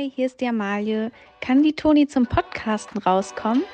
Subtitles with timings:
[0.00, 1.12] Hi, hier ist die Amalie.
[1.42, 3.64] Kann die Toni zum Podcasten rauskommen?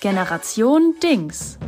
[0.00, 1.58] Generation Dings.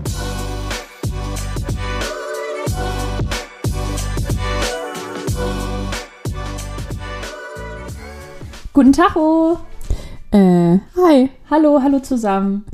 [8.73, 9.17] Guten Tag.
[10.31, 11.29] Äh, hi.
[11.51, 12.65] Hallo, hallo zusammen.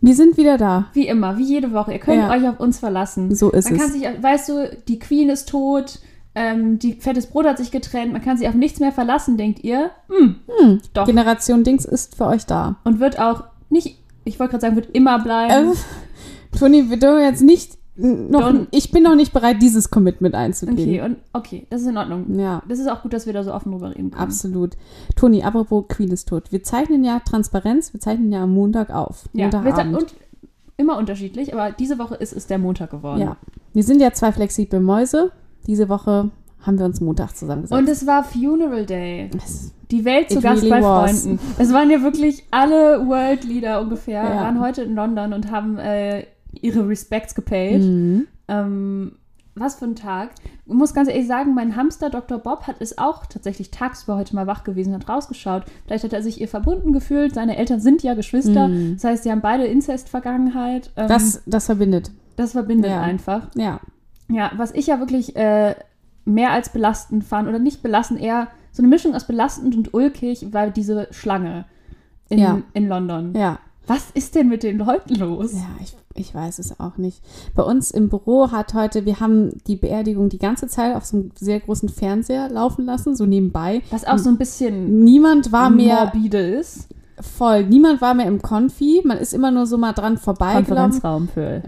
[0.00, 0.86] Wir sind wieder da.
[0.94, 1.92] Wie immer, wie jede Woche.
[1.92, 2.30] Ihr könnt Ja.
[2.30, 3.34] euch auf uns verlassen.
[3.34, 3.92] So ist man kann es.
[3.92, 5.98] sich, weißt du, die Queen ist tot,
[6.34, 9.62] ähm, die fettes Brot hat sich getrennt, man kann sich auf nichts mehr verlassen, denkt
[9.64, 9.90] ihr?
[10.08, 11.06] Hm, Hm, Doch.
[11.06, 12.76] Generation Dings ist für euch da.
[12.84, 15.72] und wird auch nicht, ich wollte gerade sagen, wird immer bleiben.
[15.72, 20.78] Äh, Toni, wir dürfen jetzt nicht noch, ich bin noch nicht bereit, dieses Commitment einzugehen.
[20.78, 22.38] okay, und okay, das ist in Ordnung.
[22.40, 24.22] Ja, Das ist auch gut, dass wir da so offen drüber reden können.
[24.22, 24.78] absolut.
[25.14, 26.50] Toni, apropos Queen ist tot.
[26.50, 29.28] Wir zeichnen ja Transparenz, wir zeichnen ja am Montag auf.
[29.34, 29.96] Ja, wir, Montagabend.
[29.98, 30.14] und
[30.78, 33.20] immer unterschiedlich, aber diese Woche ist es der Montag geworden.
[33.20, 33.36] ja.
[33.74, 35.30] Wir sind ja zwei flexible Mäuse.
[35.66, 37.78] Diese Woche haben wir uns Montag zusammengesetzt.
[37.80, 39.30] Und es war Funeral Day.
[39.36, 41.22] Es- Die Welt zu It Gast really bei was.
[41.24, 41.38] Freunden.
[41.58, 44.36] Es waren ja wirklich alle World Leader ungefähr, Ja.
[44.42, 47.82] waren heute in London und haben äh, ihre Respects gepaid.
[47.82, 48.26] Mhm.
[48.48, 49.12] Ähm,
[49.54, 50.30] was für ein Tag.
[50.64, 52.38] Ich muss ganz ehrlich sagen, mein Hamster Dr.
[52.38, 55.64] Bob hat es auch tatsächlich tagsüber heute mal wach gewesen, hat rausgeschaut.
[55.86, 57.34] Vielleicht hat er sich ihr verbunden gefühlt.
[57.34, 58.68] Seine Eltern sind ja Geschwister.
[58.68, 58.94] Mhm.
[58.94, 60.90] Das heißt, sie haben beide Inzest-Vergangenheit.
[60.96, 62.12] Ähm, Das, das verbindet.
[62.36, 63.02] das verbindet Ja.
[63.02, 63.48] einfach.
[63.54, 63.80] Ja.
[64.32, 65.74] Ja, was ich ja wirklich äh,
[66.24, 70.52] mehr als belastend fand, oder nicht belastend, eher so eine Mischung aus belastend und ulkig,
[70.52, 71.64] war diese Schlange
[72.28, 72.62] in, Ja.
[72.74, 73.34] in London.
[73.36, 73.58] Ja.
[73.86, 75.52] Was ist denn mit den Leuten los?
[75.54, 77.20] Ja, ich, ich weiß es auch nicht.
[77.56, 81.16] Bei uns im Büro hat heute, wir haben die Beerdigung die ganze Zeit auf so
[81.16, 83.82] einem sehr großen Fernseher laufen lassen, so nebenbei.
[83.90, 86.88] Was auch so ein bisschen Niemand war mehr morbide ist.
[87.20, 89.02] voll, niemand war mehr im Konfi.
[89.04, 90.66] Man ist immer nur so mal dran vorbeigelaufen.
[91.02, 91.62] Konferenzraum für,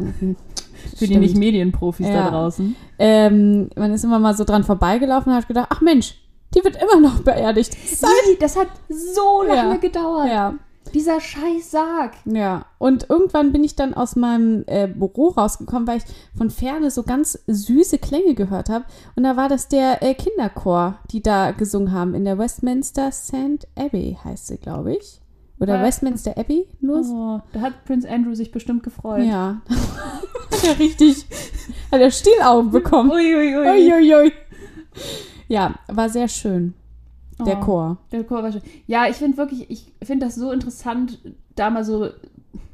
[0.96, 2.24] Für die nicht Medienprofis Ja.
[2.24, 2.76] da draußen.
[2.98, 6.16] Ähm, man ist immer mal so dran vorbeigelaufen und hat gedacht, ach Mensch,
[6.54, 7.76] die wird immer noch beerdigt.
[8.02, 9.76] Ey, das hat so lange Ja.
[9.76, 10.28] gedauert.
[10.28, 10.54] Ja,
[10.92, 12.12] Dieser scheiß Sarg.
[12.24, 12.66] ja.
[12.78, 16.04] Und irgendwann bin ich dann aus meinem äh, Büro rausgekommen, weil ich
[16.36, 18.84] von Ferne so ganz süße Klänge gehört habe.
[19.16, 23.66] Und da war das der äh, Kinderchor, die da gesungen haben in der Westminster St.
[23.76, 25.20] Abbey, heißt sie, glaube ich.
[25.64, 25.84] Oder Äh.
[25.84, 26.66] Westminster Abbey?
[26.80, 27.00] Nur.
[27.04, 29.24] Oh, da hat Prince Andrew sich bestimmt gefreut.
[29.24, 29.60] Ja.
[30.50, 31.26] hat er richtig,
[31.90, 33.10] hat er Stielaugen bekommen.
[33.10, 33.56] Uiuiui.
[33.56, 34.32] Uiuiui.
[35.48, 36.74] Ja, war sehr schön,
[37.44, 37.64] der Oh.
[37.64, 37.96] Chor.
[38.12, 38.62] Der Chor war schön.
[38.86, 41.18] Ja, ich finde wirklich, ich finde das so interessant,
[41.56, 42.08] da mal so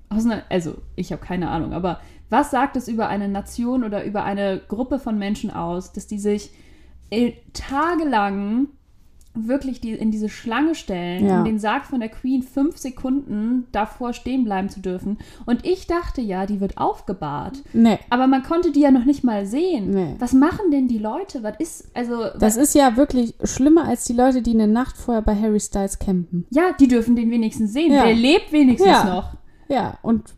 [0.09, 4.05] aus einer, also ich habe keine Ahnung, aber was sagt es über eine Nation oder
[4.05, 6.51] über eine Gruppe von Menschen aus, dass die sich
[7.11, 8.69] äh, tagelang
[9.49, 11.39] wirklich die, in diese Schlange stellen, Ja.
[11.39, 15.19] um den Sarg von der Queen fünf Sekunden davor stehen bleiben zu dürfen.
[15.47, 17.63] Und ich dachte ja, die wird aufgebahrt.
[17.73, 17.99] Nee.
[18.11, 19.91] Aber man konnte die ja noch nicht mal sehen.
[19.91, 20.17] Nee.
[20.19, 21.43] Was machen denn die Leute?
[21.43, 25.23] Was ist, also, Das ist ja wirklich schlimmer als die Leute, die eine Nacht vorher
[25.23, 26.47] bei Harry Styles campen.
[26.51, 27.93] Ja, die dürfen den wenigstens sehen.
[27.93, 28.05] Ja.
[28.05, 29.05] Der lebt wenigstens Ja.
[29.05, 29.35] noch.
[29.69, 30.35] Ja, und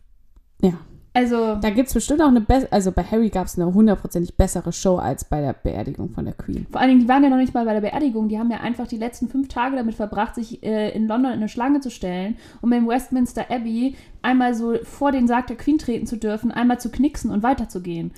[0.60, 0.72] ja,
[1.14, 4.34] Also, da gibt es bestimmt auch eine bessere, also bei Harry gab es eine hundertprozentig
[4.34, 6.66] bessere Show als bei der Beerdigung von der Queen.
[6.70, 8.28] vor allen Dingen, die waren ja noch nicht mal bei der Beerdigung.
[8.28, 11.38] Die haben ja einfach die letzten fünf Tage damit verbracht, sich äh, in London in
[11.38, 15.76] eine Schlange zu stellen, um im Westminster Abbey einmal so vor den Sarg der Queen
[15.76, 18.12] treten zu dürfen, einmal zu knixen und weiterzugehen.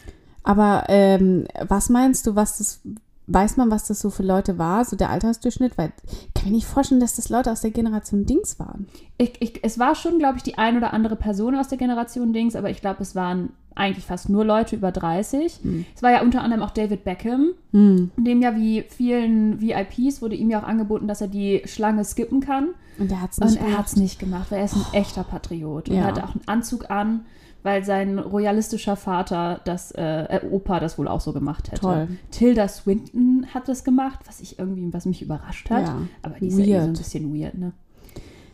[0.44, 2.82] Aber ähm, was meinst du, was das,
[3.27, 5.79] weiß man, was das so für Leute war, so der Altersdurchschnitt?
[5.79, 5.93] Weil
[6.29, 8.87] ich kann mir nicht vorstellen, dass das Leute aus der Generation Dings waren.
[9.19, 12.33] Ich, ich, es war schon, glaube ich, die ein oder andere Person aus der Generation
[12.33, 15.59] Dings, aber ich glaube, es waren eigentlich fast nur Leute über 30.
[15.97, 18.12] Es war ja unter anderem auch David Beckham, Hm.
[18.17, 22.41] dem ja wie vielen VIPs wurde ihm ja auch angeboten, dass er die Schlange skippen
[22.41, 22.69] kann.
[22.99, 24.85] Und der hat es Und nicht er hat es nicht gemacht, weil er ist ein
[24.93, 25.89] echter Patriot.
[25.89, 26.03] Und Ja.
[26.03, 27.25] er hatte auch einen Anzug an,
[27.65, 30.03] weil sein royalistischer Vater, das, äh,
[30.37, 31.81] äh, Opa, das wohl auch so gemacht hätte.
[31.81, 32.09] Toll.
[32.31, 35.87] Tilda Swinton hat das gemacht, was ich irgendwie, was mich überrascht hat.
[35.89, 35.97] Ja.
[36.23, 37.73] Aber die ist ja eh so ein bisschen weird, ne?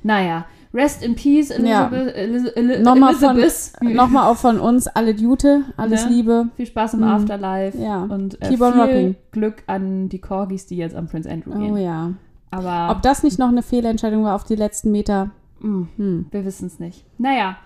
[0.02, 1.88] Naja, rest in peace, Ja.
[1.88, 2.14] Elizabeth.
[2.16, 3.94] Eliz Eli Nochmal von, Elizabeth.
[3.94, 6.10] nochmal auch von uns alle Jute, alles Ne?
[6.12, 6.48] Liebe.
[6.56, 7.06] Viel Spaß im Mhm.
[7.06, 8.04] Afterlife Ja.
[8.04, 9.16] und äh, Keep on viel rocking.
[9.32, 11.72] Glück an die Corgis, die jetzt am Prince Andrew gehen.
[11.72, 12.12] Oh ja.
[12.50, 15.30] Aber Ob das nicht noch eine Fehlentscheidung war auf die letzten Meter?
[15.60, 16.26] mh, Hm.
[16.30, 17.04] Wir wissen es nicht.
[17.18, 17.56] Naja,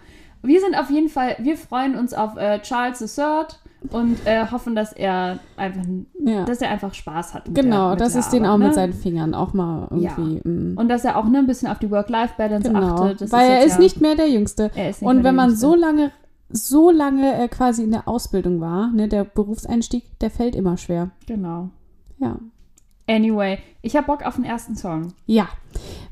[0.44, 3.25] wir sind auf jeden Fall, wir freuen uns auf äh, Charles III
[3.91, 5.82] und äh, hoffen, dass er einfach,
[6.25, 6.44] Ja.
[6.44, 7.44] dass er einfach Spaß hat.
[7.52, 8.75] Genau, der, mit das der ist den auch Arbeit, mit ne?
[8.75, 10.41] seinen Fingern auch mal irgendwie.
[10.49, 10.79] mm.
[10.79, 13.20] Und dass er auch ne, ein bisschen auf die Work-Life-Balance Genau, achtet.
[13.23, 14.70] Das weil er jetzt ist ja, nicht mehr der Jüngste.
[14.75, 15.67] er ist nicht Und wenn man Jüngste.
[15.67, 16.12] so lange,
[16.49, 21.11] so lange äh, quasi in der Ausbildung war, ne, der Berufseinstieg, der fällt immer schwer.
[21.26, 21.69] Genau.
[22.19, 22.38] Ja.
[23.06, 25.12] Anyway, ich habe Bock auf den ersten Song.
[25.27, 25.49] Ja.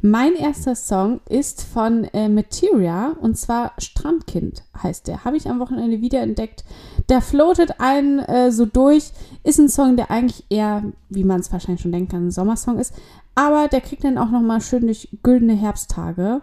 [0.02, 5.24] Mein erster Song ist von äh, Materia und zwar Strandkind heißt der.
[5.24, 6.64] Habe ich am Wochenende wiederentdeckt.
[7.08, 9.12] Der floatet einen äh, so durch.
[9.42, 12.78] Ist ein Song, der eigentlich eher, wie man es wahrscheinlich schon denken kann, ein Sommersong
[12.78, 12.92] ist.
[13.34, 16.42] Aber der kriegt dann auch nochmal schön durch güldene Herbsttage.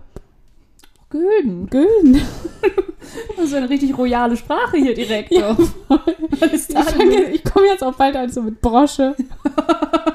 [1.09, 1.67] Gülden.
[1.67, 2.21] Gülden.
[3.35, 5.31] Das ist eine richtig royale Sprache hier direkt.
[5.31, 5.57] Ja,
[6.41, 9.15] Ich, ich komme jetzt auch bald an so mit Brosche.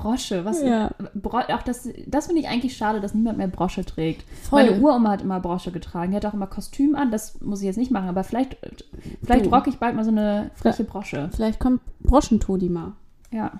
[0.00, 0.44] Brosche?
[0.44, 0.62] Was?
[0.62, 0.90] Ja.
[1.14, 4.24] Bro auch das, das finde ich eigentlich schade, dass niemand mehr Brosche trägt.
[4.42, 4.64] Voll.
[4.64, 6.10] Meine Uroma hat immer Brosche getragen.
[6.10, 7.10] Die hat auch immer Kostüm an.
[7.10, 8.56] Das muss ich jetzt nicht machen, aber vielleicht,
[9.22, 9.50] vielleicht Du.
[9.50, 11.30] rocke ich bald mal so eine freche Brosche.
[11.34, 12.92] Vielleicht kommt Broschentodi mal.
[13.30, 13.52] Ja.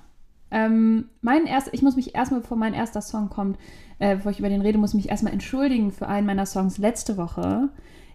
[0.51, 3.57] Ähm, mein erster, ich muss mich erstmal, bevor mein erster Song kommt,
[3.99, 6.79] äh, bevor ich über den rede, muss ich mich erstmal entschuldigen für einen meiner Songs
[6.79, 7.69] letzte Woche.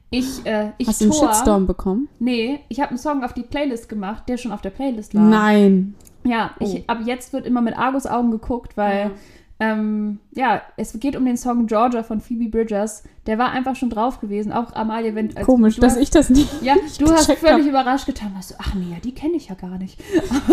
[0.09, 2.07] Ich, äh, ich Hast du einen Shitstorm bekommen?
[2.19, 5.23] Nee, ich habe einen Song auf die Playlist gemacht, der schon auf der Playlist lag.
[5.23, 5.95] Nein.
[6.25, 6.63] Ja, Oh.
[6.65, 9.11] ich, ab jetzt wird immer mit Argus Augen geguckt, weil
[9.59, 13.03] ähm, ja, es geht um den Song Georgia von Phoebe Bridgers.
[13.25, 14.51] Der war einfach schon drauf gewesen.
[14.51, 16.61] Auch Amalie, wenn als Komisch, dass hast, ich das nicht.
[16.61, 17.69] ja, du hast völlig hab.
[17.69, 18.31] überrascht getan.
[18.35, 19.97] Warst du, ach nee, ja, die kenne ich ja gar nicht.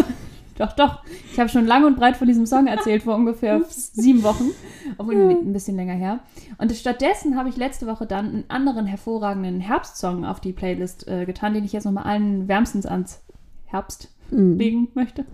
[0.59, 1.01] doch, doch.
[1.33, 4.51] Ich habe schon lang und breit von diesem Song erzählt vor ungefähr sieben Wochen,
[4.99, 6.21] obwohl ein bisschen länger her.
[6.59, 11.25] Und stattdessen habe ich letzte Woche dann einen anderen hervorragenden Herbstsong auf die Playlist äh,
[11.27, 13.21] getan, den ich jetzt nochmal allen wärmstens ans
[13.67, 14.57] Herbst Mhm.
[14.57, 15.27] legen möchte.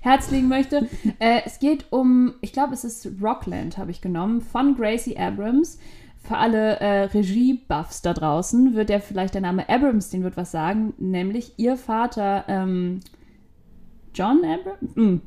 [0.00, 0.88] Herz legen möchte.
[1.18, 5.78] Äh, es geht um, ich glaube, es ist Rockland, habe ich genommen, von Gracie Abrams.
[6.22, 10.50] Für alle äh, Regie-Buffs da draußen wird der vielleicht der Name Abrams, den wird was
[10.50, 13.00] sagen, nämlich ihr Vater ähm,
[14.14, 14.94] John Abrams.
[14.94, 15.20] Hm.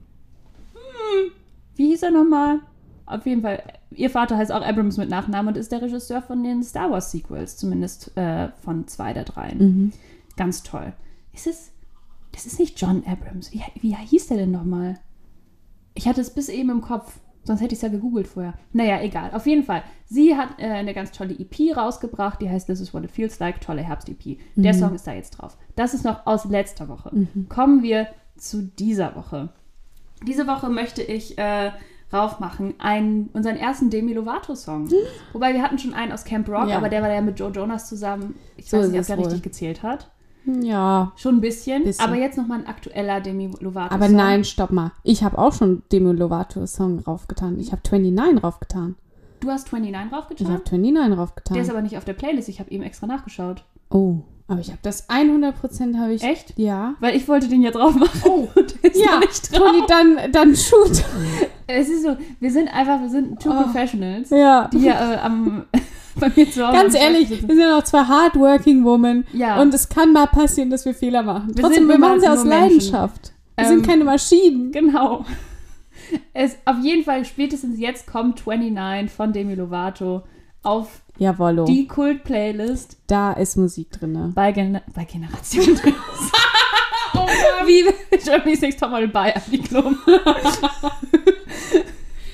[0.74, 1.32] Hm.
[1.76, 2.62] Wie hieß er nochmal?
[3.06, 3.62] Auf jeden Fall,
[3.92, 7.12] ihr Vater heißt auch Abrams mit Nachnamen und ist der Regisseur von den Star Wars
[7.12, 9.58] Sequels, zumindest äh, von zwei der dreien.
[9.60, 9.94] Mhm.
[10.36, 10.94] Ganz toll.
[11.34, 11.72] Ist es.
[12.38, 13.52] Das ist nicht John Abrams.
[13.52, 15.00] Wie, wie hieß der denn nochmal?
[15.96, 17.20] Ich hatte es bis eben im Kopf.
[17.44, 18.54] Sonst hätte ich es ja gegoogelt vorher.
[18.74, 19.32] Naja, egal.
[19.34, 19.82] Auf jeden Fall.
[20.06, 23.40] Sie hat äh, eine ganz tolle EP rausgebracht, die heißt This is what it feels
[23.40, 23.60] like.
[23.60, 24.38] Tolle Herbst-EP.
[24.56, 25.58] Der Song ist da jetzt drauf.
[25.76, 27.12] Das ist noch aus letzter Woche.
[27.50, 29.50] Kommen wir zu dieser Woche.
[30.28, 31.72] Diese Woche möchte ich äh,
[32.14, 34.90] raufmachen einen, unseren ersten Demi Lovato-Song.
[35.34, 36.78] Wobei wir hatten schon einen aus Camp Rock, Ja.
[36.78, 38.36] aber der war ja mit Joe Jonas zusammen.
[38.58, 39.24] Ich So weiß nicht, ob der wohl.
[39.26, 40.12] richtig gezählt hat.
[40.62, 41.12] Ja.
[41.18, 42.04] Schon ein bisschen, Bisschen.
[42.06, 43.94] aber jetzt nochmal ein aktueller Demi Lovato.
[43.94, 44.92] Aber nein, stopp mal.
[45.04, 47.60] Ich habe auch schon Demi Lovato Song raufgetan.
[47.60, 48.96] Ich habe 29 raufgetan.
[49.40, 49.92] Du hast 29
[50.42, 50.82] Ich habe draufgetan?
[50.82, 51.70] 29 Der ist raufgetan.
[51.70, 53.64] aber nicht auf der Playlist, ich habe eben extra nachgeschaut.
[53.90, 54.16] Oh,
[54.48, 56.24] aber ich habe das 100% habe ich.
[56.24, 56.54] Echt?
[56.58, 56.96] Ja.
[57.02, 58.22] Weil ich wollte den ja drauf machen.
[58.26, 58.48] Oh.
[58.56, 59.60] der ist Ja, nicht drauf.
[59.60, 61.04] Toni, dann, dann shoot.
[61.68, 63.64] Es ist so, wir sind einfach, wir sind two Oh.
[63.64, 64.70] Professionals, Ja.
[64.72, 65.66] die hier äh, am,
[66.20, 69.26] bei mir zu Hause Ganz ehrlich, wir sind ja noch zwei hardworking Women.
[69.34, 69.62] Ja.
[69.62, 71.56] Und es kann mal passieren, dass wir Fehler machen.
[71.56, 72.44] Wir Trotzdem, wir machen sie aus.
[72.44, 73.34] Leidenschaft.
[73.56, 74.72] Wir Ähm, sind keine Maschinen.
[74.72, 75.26] Genau.
[76.34, 80.24] Es, auf jeden Fall, spätestens jetzt kommt 29 von Demi Lovato
[80.64, 81.66] auf Jawollo.
[81.66, 84.32] die Kult-Playlist Da ist Musik drin.
[84.36, 86.32] bei, Gen bei Generation Dings.
[87.66, 87.84] Wie
[88.24, 89.98] Germany's Next Topmodel bei Andy Klum.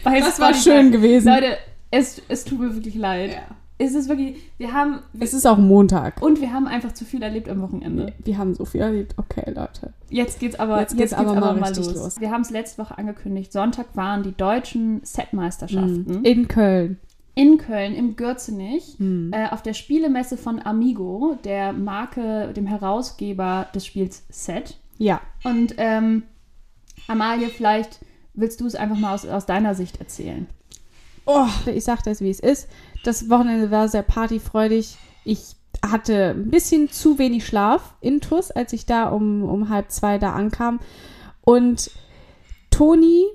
[0.03, 1.29] bei Das war schön gewesen.
[1.33, 1.57] Leute,
[1.91, 3.37] es, es tut mir wirklich leid.
[3.83, 6.21] Es ist wirklich, wir haben, Es ist auch Montag.
[6.21, 8.13] und wir haben einfach zu viel erlebt am Wochenende.
[8.23, 9.15] Wir haben so viel erlebt.
[9.17, 9.93] Okay, Leute.
[10.09, 11.95] Jetzt geht's aber, Jetzt geht's aber mal richtig los.
[11.95, 12.19] los.
[12.21, 13.51] Wir haben es letzte Woche angekündigt.
[13.51, 16.97] Sonntag waren die deutschen Setmeisterschaften In Köln.
[17.35, 19.31] in Köln im Gürzenich Hm.
[19.33, 24.77] äh, auf der Spielemesse von Amigo, der Marke, dem Herausgeber des Spiels Set.
[24.97, 25.19] Ja.
[25.43, 26.23] Und ähm,
[27.07, 27.99] Amalie, vielleicht
[28.35, 30.47] willst du es einfach mal aus, aus deiner Sicht erzählen.
[31.25, 32.67] Oh, ich sag das, wie es ist.
[33.03, 34.97] Das Wochenende war sehr partyfreudig.
[35.25, 35.55] Ich
[35.85, 40.17] hatte ein bisschen zu wenig Schlaf in TUS, als ich da um, um halb zwei
[40.17, 40.79] da ankam.
[41.41, 41.91] Und
[42.71, 43.25] Toni,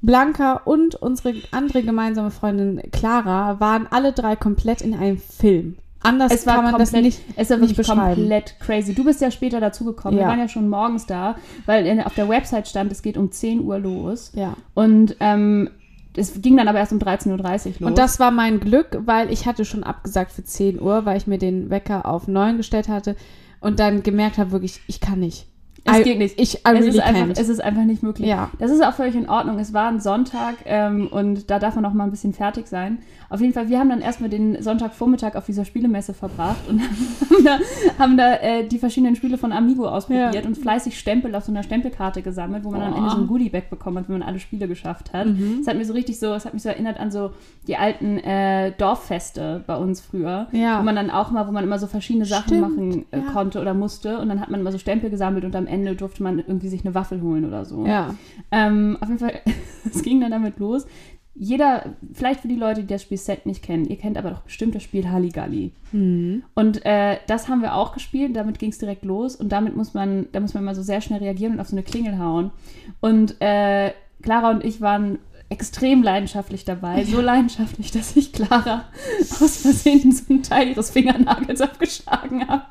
[0.00, 5.76] Blanca und unsere andere gemeinsame Freundin Clara waren alle drei komplett in einem Film.
[6.02, 7.20] Anders Es war kann man das komplett- nicht.
[7.36, 8.94] Es war wirklich komplett crazy.
[8.94, 10.18] Du bist ja später dazugekommen.
[10.18, 10.28] Wir Ja.
[10.28, 13.78] waren ja schon morgens da, weil auf der Website stand, es geht um 10 Uhr
[13.78, 14.30] los.
[14.34, 14.54] Ja.
[14.74, 15.70] Und ähm,
[16.16, 17.80] es ging dann aber erst um 13.30 Uhr los.
[17.80, 21.26] Und das war mein Glück, weil ich hatte schon abgesagt für 10 Uhr, weil ich
[21.26, 23.16] mir den Wecker auf 9 gestellt hatte
[23.60, 25.46] und dann gemerkt habe, wirklich, ich kann nicht.
[25.86, 26.40] Es I, geht nicht.
[26.40, 27.38] Ich, I es, really ist einfach, can't.
[27.40, 28.26] es ist einfach nicht möglich.
[28.28, 28.50] Ja.
[28.58, 29.58] Das ist auch völlig in Ordnung.
[29.58, 32.98] Es war ein Sonntag ähm, und da darf man auch mal ein bisschen fertig sein.
[33.28, 36.80] Auf jeden Fall, wir haben dann erstmal den Sonntagvormittag auf dieser Spielemesse verbracht und
[37.30, 37.58] haben da,
[37.98, 40.42] haben da äh, die verschiedenen Spiele von Amigo ausprobiert Ja.
[40.42, 43.26] und fleißig Stempel auf so einer Stempelkarte gesammelt, wo man dann am Ende so ein
[43.26, 45.26] Goodie-Bag bekommen hat, wenn man alle Spiele geschafft hat.
[45.26, 45.58] Mhm.
[45.60, 47.32] Es hat mir so richtig so, es hat mich so erinnert an so
[47.66, 50.78] die alten äh, Dorffeste bei uns früher, Ja.
[50.78, 53.60] wo man dann auch mal, wo man immer so verschiedene Sachen Stimmt, machen äh, konnte
[53.60, 56.38] oder musste und dann hat man immer so Stempel gesammelt und am Ende durfte man
[56.38, 57.86] irgendwie sich eine Waffel holen oder so.
[57.86, 58.14] ja.
[58.50, 59.40] Ähm, auf jeden Fall,
[59.84, 60.86] es ging dann damit los.
[61.34, 64.42] jeder, vielleicht für die Leute, die das Spiel Set nicht kennen, ihr kennt aber doch
[64.42, 65.72] bestimmt das Spiel Halligalli.
[65.92, 66.44] Mhm.
[66.54, 69.94] Und äh, das haben wir auch gespielt, damit ging es direkt los und damit muss
[69.94, 72.52] man, da muss man immer so sehr schnell reagieren und auf so eine Klingel hauen.
[73.00, 77.04] Und äh, Clara und ich waren extrem leidenschaftlich dabei.
[77.04, 78.84] So leidenschaftlich, dass ich Clara
[79.20, 82.62] aus Versehen so einen Teil ihres Fingernagels abgeschlagen habe.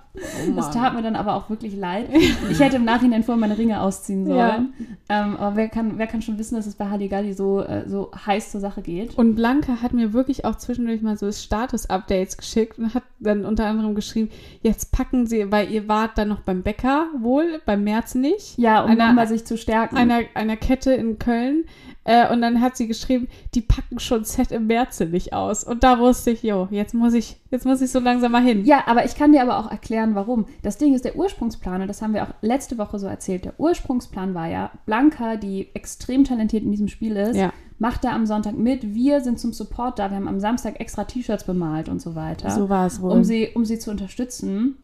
[0.56, 2.08] das tat mir dann aber auch wirklich leid.
[2.50, 4.74] Ich hätte im Nachhinein vor meine Ringe ausziehen sollen.
[5.10, 5.26] Ja.
[5.26, 8.12] Ähm, aber wer kann, wer kann schon wissen, dass es bei Halligalli so, äh, so
[8.14, 9.18] heiß zur Sache geht?
[9.18, 13.66] Und Blanca hat mir wirklich auch zwischendurch mal so Status-Updates geschickt und hat dann unter
[13.66, 14.30] anderem geschrieben,
[14.62, 18.58] jetzt packen sie, weil ihr wart dann noch beim Bäcker wohl, beim März nicht.
[18.58, 19.98] Ja, um Einer- sich zu stärken.
[19.98, 21.66] Einer, einer Kette in Köln.
[22.06, 25.64] Äh, und dann hat sie geschrieben, die packen schon Set im März nicht aus.
[25.64, 28.66] Und da wusste ich, jo, jetzt muss ich, jetzt muss ich so langsam mal hin.
[28.66, 30.46] Ja, aber ich kann dir aber auch erklären, warum.
[30.64, 33.58] Das Ding ist, der Ursprungsplan, und das haben wir auch letzte Woche so erzählt, der
[33.58, 37.54] Ursprungsplan war ja, Blanca, die extrem talentiert in diesem Spiel ist, Ja.
[37.80, 38.94] macht da am Sonntag mit.
[38.94, 40.10] Wir sind zum Support da.
[40.10, 43.12] Wir haben am Samstag extra T-Shirts bemalt und so weiter, So war es wohl.
[43.12, 44.78] um, sie, um sie zu unterstützen.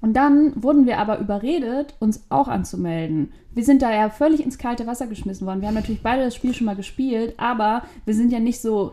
[0.00, 3.32] Und dann wurden wir aber überredet, uns auch anzumelden.
[3.52, 5.60] Wir sind da ja völlig ins kalte Wasser geschmissen worden.
[5.60, 8.92] Wir haben natürlich beide das Spiel schon mal gespielt, aber wir sind ja nicht so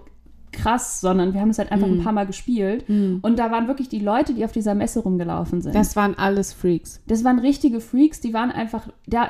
[0.52, 2.86] krass, sondern wir haben es halt einfach ein paar Mal gespielt.
[2.90, 5.76] Und da waren wirklich die Leute, die auf dieser Messe rumgelaufen sind.
[5.76, 7.02] das waren alles Freaks.
[7.08, 9.28] Das waren richtige Freaks, die waren einfach, da,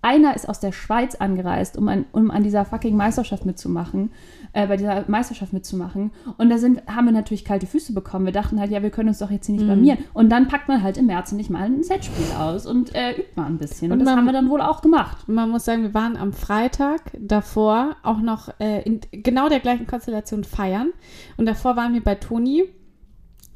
[0.00, 4.10] einer ist aus der Schweiz angereist, um an, um an dieser fucking Meisterschaft mitzumachen,
[4.52, 6.10] äh, bei dieser Meisterschaft mitzumachen.
[6.36, 8.24] Und da sind, haben wir natürlich kalte Füße bekommen.
[8.26, 9.68] Wir dachten halt, ja, wir können uns doch jetzt hier nicht Mhm.
[9.68, 9.98] blamieren.
[10.14, 13.30] Und dann packt man halt im März nicht mal ein Setspiel aus und äh, übt
[13.36, 13.88] mal ein bisschen.
[13.92, 15.28] Und, Und das man- haben wir dann wohl auch gemacht.
[15.28, 19.86] Man muss sagen, wir waren am Freitag davor auch noch äh, in genau der gleichen
[19.86, 20.90] Konstellation feiern.
[21.36, 22.64] Und davor waren wir bei Toni.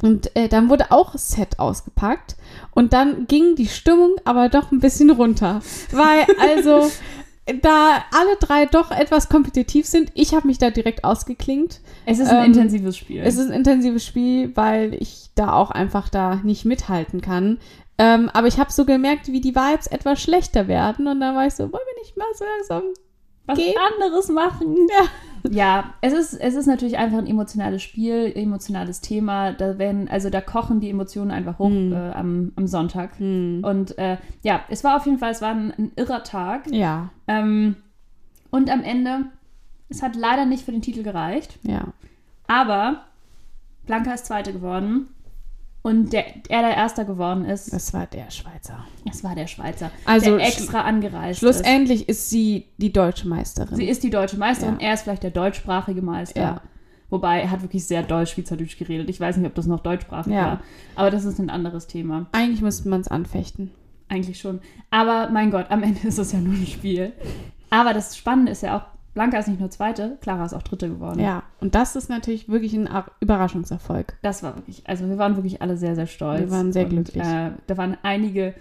[0.03, 2.37] Und äh, dann wurde auch Set ausgepackt.
[2.73, 5.61] Und dann ging die Stimmung aber doch ein bisschen runter.
[5.93, 6.91] Weil also
[7.61, 11.81] da alle drei doch etwas kompetitiv sind, ich habe mich da direkt ausgeklingt.
[12.07, 13.23] Es ist ein Ähm, intensives Spiel.
[13.25, 17.59] Es ist ein intensives Spiel, weil ich da auch einfach da nicht mithalten kann.
[17.99, 21.07] Ähm, aber ich habe so gemerkt, wie die Vibes etwas schlechter werden.
[21.09, 22.83] Und dann war ich so, wollen wir nicht mal so langsam
[23.47, 23.77] was geht.
[23.93, 24.77] anderes machen.
[24.91, 25.07] Ja.
[25.51, 29.53] Ja, es ist, es ist natürlich einfach ein emotionales Spiel, emotionales Thema.
[29.53, 31.93] Da werden, also da kochen die Emotionen einfach hoch Hm.
[31.93, 33.19] äh, am, am Sonntag.
[33.19, 33.63] Hm.
[33.65, 36.71] Und äh, ja, es war auf jeden Fall, es war ein, ein irrer Tag.
[36.71, 37.77] Ja, Ähm,
[38.51, 39.27] und am Ende,
[39.89, 41.89] es hat leider nicht für den Titel gereicht, ja.
[42.47, 43.05] aber
[43.87, 45.09] Blanca ist Zweite geworden.
[45.83, 48.85] Und der, er, der Erster geworden ist, Das war der Schweizer.
[49.05, 51.39] das war der Schweizer, Also der extra angereist ist.
[51.41, 53.75] Schlussendlich ist sie die deutsche Meisterin.
[53.77, 54.89] Sie ist die deutsche Meisterin, Ja.
[54.89, 56.41] er ist vielleicht der deutschsprachige Meister.
[56.41, 56.61] Ja.
[57.11, 59.11] Wobei, er hat wirklich sehr deutsch-schweizerdeutsch geredet.
[59.11, 60.45] Ich weiß nicht, ob das noch deutschsprachig Ja.
[60.47, 60.61] war.
[60.95, 62.27] Aber das ist ein anderes Thema.
[62.33, 63.71] Eigentlich müsste man es anfechten.
[64.09, 64.61] Eigentlich schon.
[64.91, 67.13] Aber mein Gott, am Ende ist es ja nur ein Spiel.
[67.71, 68.83] Aber das Spannende ist ja auch,
[69.15, 71.21] Blanca ist nicht nur Zweite, Clara ist auch Dritte geworden.
[71.21, 72.89] Ja, und das ist natürlich wirklich ein
[73.21, 74.17] Überraschungserfolg.
[74.23, 76.41] Das war wirklich, also wir waren wirklich alle sehr, sehr stolz.
[76.41, 77.23] Wir waren sehr Und, glücklich.
[77.23, 78.55] Äh, da waren einige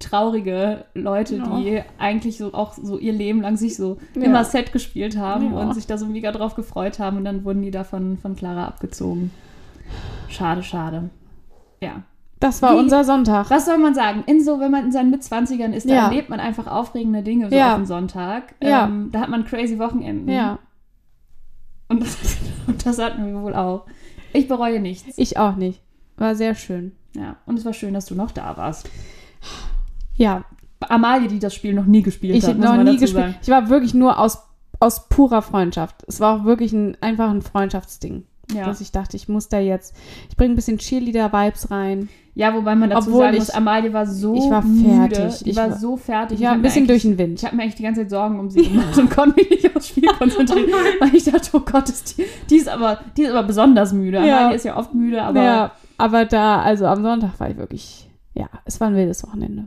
[0.00, 4.22] traurige Leute, die eigentlich so auch so ihr Leben lang sich so Ja.
[4.22, 5.60] immer Set gespielt haben Ja.
[5.60, 8.34] und sich da so mega drauf gefreut haben und dann wurden die da von, von
[8.34, 9.30] Clara abgezogen.
[10.28, 11.10] Schade, schade.
[11.80, 12.02] Ja.
[12.42, 13.50] Das war Wie- unser Sonntag.
[13.50, 14.24] Was soll man sagen?
[14.26, 16.04] In so, wenn man in seinen Mitzwanzigern ist, da Ja.
[16.08, 17.70] erlebt man einfach aufregende Dinge so Ja.
[17.70, 18.54] auf dem Sonntag.
[18.60, 18.86] Ja.
[18.86, 20.28] Ähm, da hat man crazy Wochenenden.
[20.28, 20.58] Ja,
[21.88, 22.16] Und das,
[22.66, 23.86] und das hatten wir wohl auch.
[24.32, 25.16] Ich bereue nichts.
[25.16, 25.82] ich auch nicht.
[26.16, 26.92] War sehr schön.
[27.14, 27.36] Ja.
[27.46, 28.88] Und es war schön, dass du noch da warst.
[30.16, 30.44] Ja,
[30.80, 33.12] Amalie, die das Spiel noch nie gespielt ich hat, muss noch nie gespielt.
[33.12, 33.34] sagen.
[33.42, 34.42] Ich war wirklich nur aus,
[34.80, 36.02] aus purer Freundschaft.
[36.08, 38.24] Es war auch wirklich ein, einfach ein Freundschaftsding.
[38.54, 38.64] Ja.
[38.66, 39.94] Dass ich dachte, ich muss da jetzt,
[40.30, 42.08] ich bringe ein bisschen Cheerleader-Vibes rein.
[42.34, 45.14] ja, wobei man dazu Obwohl sagen ich- muss, Amalie war so ich war müde.
[45.14, 45.44] fertig.
[45.44, 46.44] Die Ich war, war- so fertig.
[46.46, 47.38] Hab ein bisschen durch den Wind.
[47.40, 49.76] Ich habe mir eigentlich die ganze Zeit Sorgen um sie gemacht und konnte mich nicht
[49.76, 53.30] aufs Spiel konzentrieren, weil ich dachte, oh Gott, ist die, die, ist aber, die ist
[53.30, 54.18] aber besonders müde.
[54.26, 54.38] Ja.
[54.38, 58.08] Amalie ist ja oft müde, aber ja, aber da, also am Sonntag war ich wirklich,
[58.34, 59.66] ja, es war ein wildes Wochenende.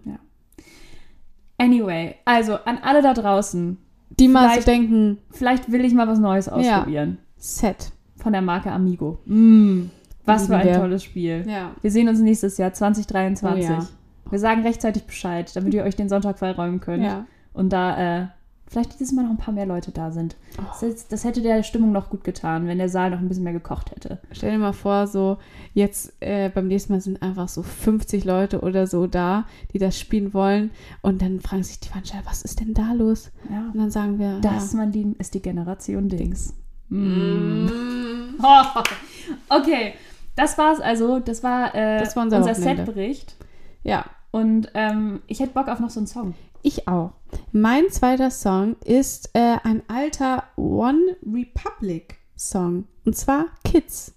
[1.57, 2.15] anyway.
[2.25, 3.77] Also an alle da draußen,
[4.19, 7.17] Die mal so denken, vielleicht will ich mal was Neues ausprobieren.
[7.37, 7.91] Set.
[8.25, 9.19] Von der Marke Amigo.
[9.25, 9.83] Mm,
[10.25, 11.45] was für ein tolles Spiel.
[11.47, 11.75] Ja.
[11.83, 13.69] Wir sehen uns nächstes Jahr, 2023.
[13.69, 13.87] Oh ja.
[14.31, 17.03] Wir sagen rechtzeitig Bescheid, damit ihr euch den Sonntag freiräumen könnt.
[17.03, 17.27] Ja.
[17.53, 18.27] Und da äh,
[18.65, 20.37] vielleicht dieses Mal noch ein paar mehr Leute da sind.
[20.81, 23.53] Das, das hätte der Stimmung noch gut getan, wenn der Saal noch ein bisschen mehr
[23.53, 24.17] gekocht hätte.
[24.31, 25.37] Stell dir mal vor, so
[25.75, 29.99] jetzt äh, beim nächsten Mal sind einfach so 50 Leute oder so da, die das
[29.99, 30.71] spielen wollen.
[31.03, 33.29] Und dann fragen sich die Veranstalter, was ist denn da los?
[33.51, 33.69] Ja.
[33.71, 36.55] Und dann sagen wir, Das, mein Lieben, ist die Generation Dings.
[36.89, 38.35] Mm.
[39.49, 39.93] okay,
[40.35, 41.19] das war's also.
[41.19, 42.85] Das war, äh, Das war unser Wochenende.
[42.85, 43.35] Setbericht.
[43.83, 44.05] ja.
[44.31, 46.33] Und ähm, ich hätte Bock auf noch so einen Song.
[46.61, 47.13] Ich auch.
[47.53, 52.83] Mein zweiter Song ist äh, ein alter One Republic Song.
[53.05, 54.13] Und zwar Kids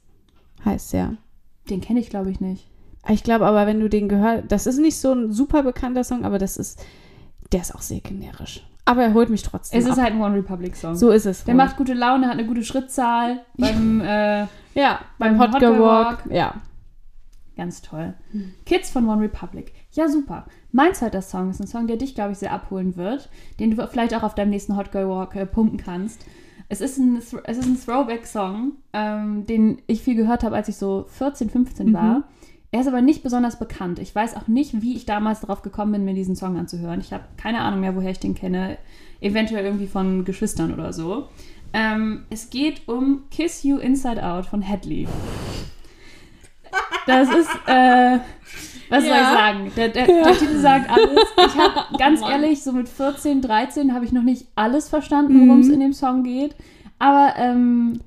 [0.64, 1.18] heißt der.
[1.70, 2.66] Den kenne ich, glaube ich, nicht.
[3.08, 6.24] Ich glaube aber, wenn du den gehört, das ist nicht so ein super bekannter Song,
[6.24, 6.84] aber das ist,
[7.52, 8.66] der ist auch sehr generisch.
[8.88, 9.78] Aber er holt mich trotzdem.
[9.78, 10.04] Es ist ab.
[10.04, 10.94] halt ein One Republic Song.
[10.94, 11.44] so ist es.
[11.44, 11.58] Der wohl.
[11.62, 15.72] macht gute Laune, hat eine gute Schrittzahl beim äh, ja beim beim Hot Hot Girl
[15.74, 16.24] Girl Walk.
[16.30, 16.54] Ja.
[17.54, 18.14] Ganz toll.
[18.64, 19.72] Kids von One Republic.
[19.92, 20.46] Ja, super.
[20.72, 23.28] Mein zweiter Song ist ein Song, der dich, glaube ich, sehr abholen wird,
[23.58, 26.24] den du vielleicht auch auf deinem nächsten Hot Girl Walk äh, pumpen kannst.
[26.70, 30.76] Es ist ein, es ist ein Throwback-Song, ähm, den ich viel gehört habe, als ich
[30.76, 32.24] so 14, 15 war.
[32.70, 33.98] Er ist aber nicht besonders bekannt.
[33.98, 37.00] Ich weiß auch nicht, wie ich damals darauf gekommen bin, mir diesen Song anzuhören.
[37.00, 38.76] Ich habe keine Ahnung mehr, woher ich den kenne.
[39.20, 41.28] Eventuell irgendwie von Geschwistern oder so.
[41.72, 45.08] Ähm, es geht um Kiss You Inside Out von Hadley.
[47.06, 48.18] Das ist, äh,
[48.90, 49.32] was soll ich Ja.
[49.32, 49.72] sagen?
[49.74, 51.20] Der, der, der Titel sagt alles.
[51.38, 55.60] Ich habe ganz ehrlich, so mit 14, 13 habe ich noch nicht alles verstanden, worum
[55.60, 55.74] es Mhm.
[55.74, 56.54] in dem Song geht.
[56.98, 58.00] Aber ähm,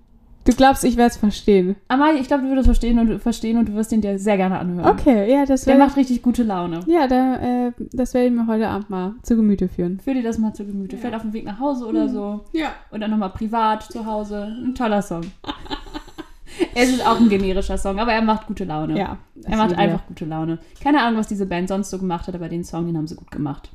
[0.43, 1.75] Du glaubst, ich werde es verstehen.
[1.87, 4.57] Amalie, ich glaube, du würdest verstehen und verstehen und du wirst den dir sehr gerne
[4.57, 4.87] anhören.
[4.87, 6.79] Okay, ja, das Der macht richtig gute Laune.
[6.87, 9.99] ja, da, äh, das werde ich mir heute Abend mal zu Gemüte führen.
[9.99, 10.97] Führ dir das mal zu Gemüte.
[10.97, 12.41] Vielleicht auf dem Weg nach Hause oder so.
[12.53, 12.69] Ja.
[12.91, 14.55] Oder nochmal privat zu Hause.
[14.63, 15.21] Ein toller Song.
[16.75, 18.97] es ist auch ein generischer Song, aber er macht gute Laune.
[18.97, 19.17] Ja.
[19.43, 20.57] Er macht einfach gute Laune.
[20.81, 23.15] Keine Ahnung, was diese Band sonst so gemacht hat, aber den Song, den haben sie
[23.15, 23.69] gut gemacht.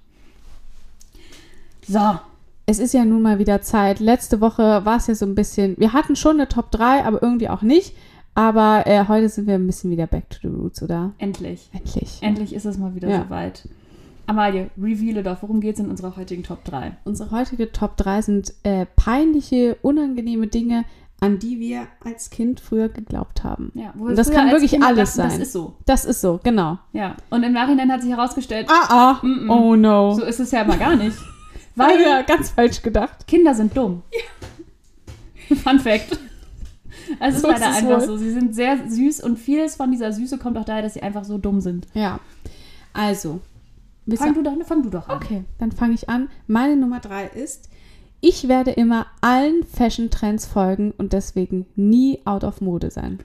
[1.87, 2.19] So.
[2.69, 4.01] Es ist ja nun mal wieder Zeit.
[4.01, 7.23] Letzte Woche war es ja so ein bisschen, wir hatten schon eine Top 3, aber
[7.23, 7.95] irgendwie auch nicht.
[8.35, 11.13] Aber äh, heute sind wir ein bisschen wieder back to the roots, oder?
[11.19, 11.71] Endlich.
[11.73, 12.19] Endlich.
[12.21, 13.23] Endlich ist es mal wieder Ja.
[13.25, 13.69] soweit.
[14.27, 16.97] Amalie, reveale doch, worum geht es in unserer heutigen Top 3?
[17.05, 20.85] Unsere heutige Top 3 sind äh, peinliche, unangenehme Dinge,
[21.21, 23.71] an die wir als Kind früher geglaubt haben.
[23.75, 25.39] Ja, Und das kann wirklich Kinder alles dachten, sein.
[25.39, 25.75] Das ist so.
[25.87, 26.79] Das ist so, genau.
[26.93, 27.15] Ja.
[27.31, 28.89] Und im Nachhinein hat sich herausgestellt, Ah,
[29.21, 29.21] ah.
[29.25, 29.49] Mm-mm.
[29.49, 30.15] Oh no.
[30.15, 31.17] so ist es ja immer gar nicht.
[31.77, 33.27] Weil ja, ganz falsch gedacht.
[33.27, 34.03] Kinder sind dumm.
[35.63, 36.19] Fun Fact.
[37.21, 38.07] Es ist So ist leider einfach wohl.
[38.07, 38.17] so.
[38.17, 41.25] Sie sind sehr süß und vieles von dieser Süße kommt auch daher, dass sie einfach
[41.25, 41.87] so dumm sind.
[41.95, 42.19] Ja.
[42.93, 43.41] Also.
[44.17, 45.17] Fang du, doch, fang du doch an.
[45.17, 46.29] Okay, dann fange ich an.
[46.47, 47.69] Meine Nummer drei ist,
[48.21, 53.19] ich werde immer allen Fashion-Trends folgen und deswegen nie out of Mode sein.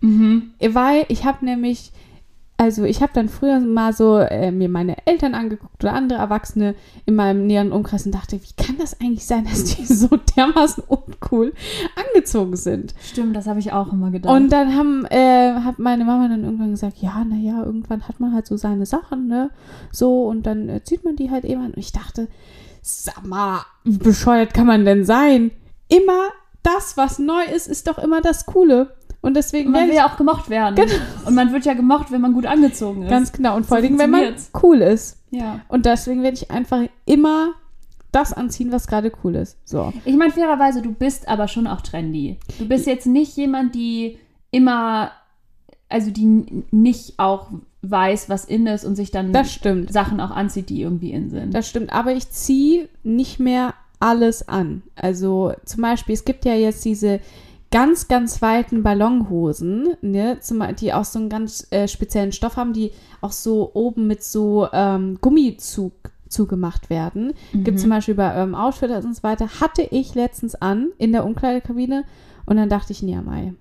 [0.00, 0.50] Mhm.
[0.60, 1.92] Weil ich habe nämlich,
[2.60, 6.74] also ich habe dann früher mal so äh, mir meine Eltern angeguckt oder andere Erwachsene
[7.06, 10.82] in meinem näheren Umkreis und dachte, wie kann das eigentlich sein, dass die so dermaßen
[10.88, 11.54] uncool
[11.94, 12.94] angezogen sind?
[13.00, 14.34] Stimmt, das habe ich auch immer gedacht.
[14.34, 18.34] Und dann haben, äh, hat meine Mama dann irgendwann gesagt, ja, naja, irgendwann hat man
[18.34, 19.50] halt so seine Sachen, ne?
[19.92, 21.70] So, und dann äh, zieht man die halt eben an.
[21.70, 22.26] Und ich dachte,
[22.82, 25.52] sag mal, wie bescheuert kann man denn sein?
[25.88, 26.30] Immer
[26.64, 28.96] das, was neu ist, ist doch immer das Coole.
[29.20, 30.76] Und deswegen Und man werde will ich ja auch gemocht werden.
[30.76, 30.92] Genau.
[31.26, 33.10] Und man wird ja gemocht, wenn man gut angezogen ist.
[33.10, 33.56] ganz genau.
[33.56, 35.18] Und vor So allen Dingen, wenn man cool ist.
[35.30, 35.60] ja.
[35.68, 37.50] Und deswegen werde ich einfach immer
[38.12, 39.58] das anziehen, was gerade cool ist.
[39.64, 39.92] So.
[40.04, 42.38] Ich meine, fairerweise, du bist aber schon auch trendy.
[42.58, 44.18] Du bist jetzt nicht jemand, die
[44.50, 45.10] immer,
[45.88, 47.48] also die nicht auch
[47.82, 49.92] weiß, was in ist und sich dann Das stimmt.
[49.92, 51.52] Sachen auch anzieht, die irgendwie in sind.
[51.54, 54.82] Das stimmt, aber ich ziehe nicht mehr alles an.
[54.96, 57.20] Also zum Beispiel, es gibt ja jetzt diese
[57.70, 62.72] ganz, ganz weiten Ballonhosen, ne, zum, die auch so einen ganz äh, speziellen Stoff haben,
[62.72, 65.92] die auch so oben mit so ähm, Gummizug
[66.28, 67.32] zugemacht werden.
[67.52, 69.60] Gibt zum Beispiel bei ähm, Outfitters und so weiter.
[69.60, 72.04] Hatte ich letztens an in der Umkleidekabine
[72.46, 73.54] und dann dachte ich, nee, Mai,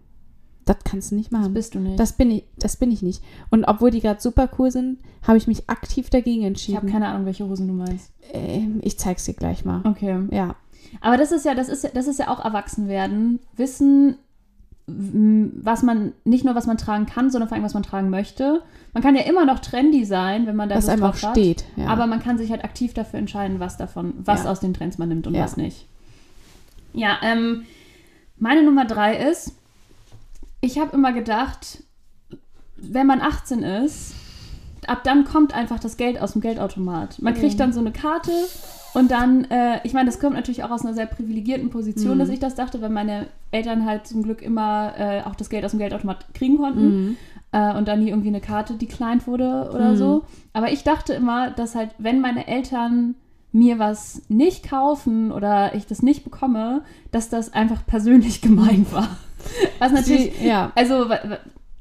[0.66, 1.54] das kannst du nicht machen.
[1.54, 2.00] bist du nicht.
[2.00, 3.24] Das bin ich, das bin ich nicht.
[3.50, 6.90] Und obwohl die gerade super cool sind, habe ich mich aktiv dagegen ich habe entschieden.
[6.90, 8.12] keine Ahnung, welche Hosen du meinst.
[8.34, 9.82] Ähm, ich zeig's dir gleich mal.
[9.86, 10.20] Okay.
[10.32, 10.56] Ja.
[11.02, 13.40] Aber das ist ja, das ist ja, das ist ja auch Erwachsenwerden.
[13.56, 14.18] Wissen,
[14.88, 18.62] was man, nicht nur was man tragen kann, sondern vor allem, was man tragen möchte.
[18.94, 21.18] Man kann ja immer noch trendy sein, wenn man da Was hat.
[21.34, 21.66] steht.
[21.76, 21.88] Ja.
[21.88, 24.52] Aber man kann sich halt aktiv dafür entscheiden, was davon, was Ja.
[24.52, 25.44] aus den Trends man nimmt und Ja.
[25.44, 25.86] was nicht.
[26.94, 27.64] Ja, ähm,
[28.40, 29.52] meine Nummer drei ist,
[30.62, 31.84] ich habe immer gedacht,
[32.78, 34.14] wenn man 18 ist,
[34.88, 37.22] ab dann kommt einfach das Geld aus dem Geldautomat.
[37.22, 38.32] Man kriegt dann so eine Karte
[38.94, 42.20] und dann, äh, ich meine, das kommt natürlich auch aus einer sehr privilegierten Position, Mhm.
[42.20, 45.64] dass ich das dachte, weil meine Eltern halt zum Glück immer äh, auch das Geld
[45.66, 47.18] aus dem Geldautomat kriegen konnten Mhm.
[47.52, 49.96] äh, und dann nie irgendwie eine Karte declined wurde oder Mhm.
[49.98, 50.24] so.
[50.54, 53.16] Aber ich dachte immer, dass halt, wenn meine Eltern
[53.54, 59.08] mir was nicht kaufen oder ich das nicht bekomme, dass das einfach persönlich gemein war.
[59.80, 60.72] Was natürlich, Sie- ja.
[60.76, 61.06] also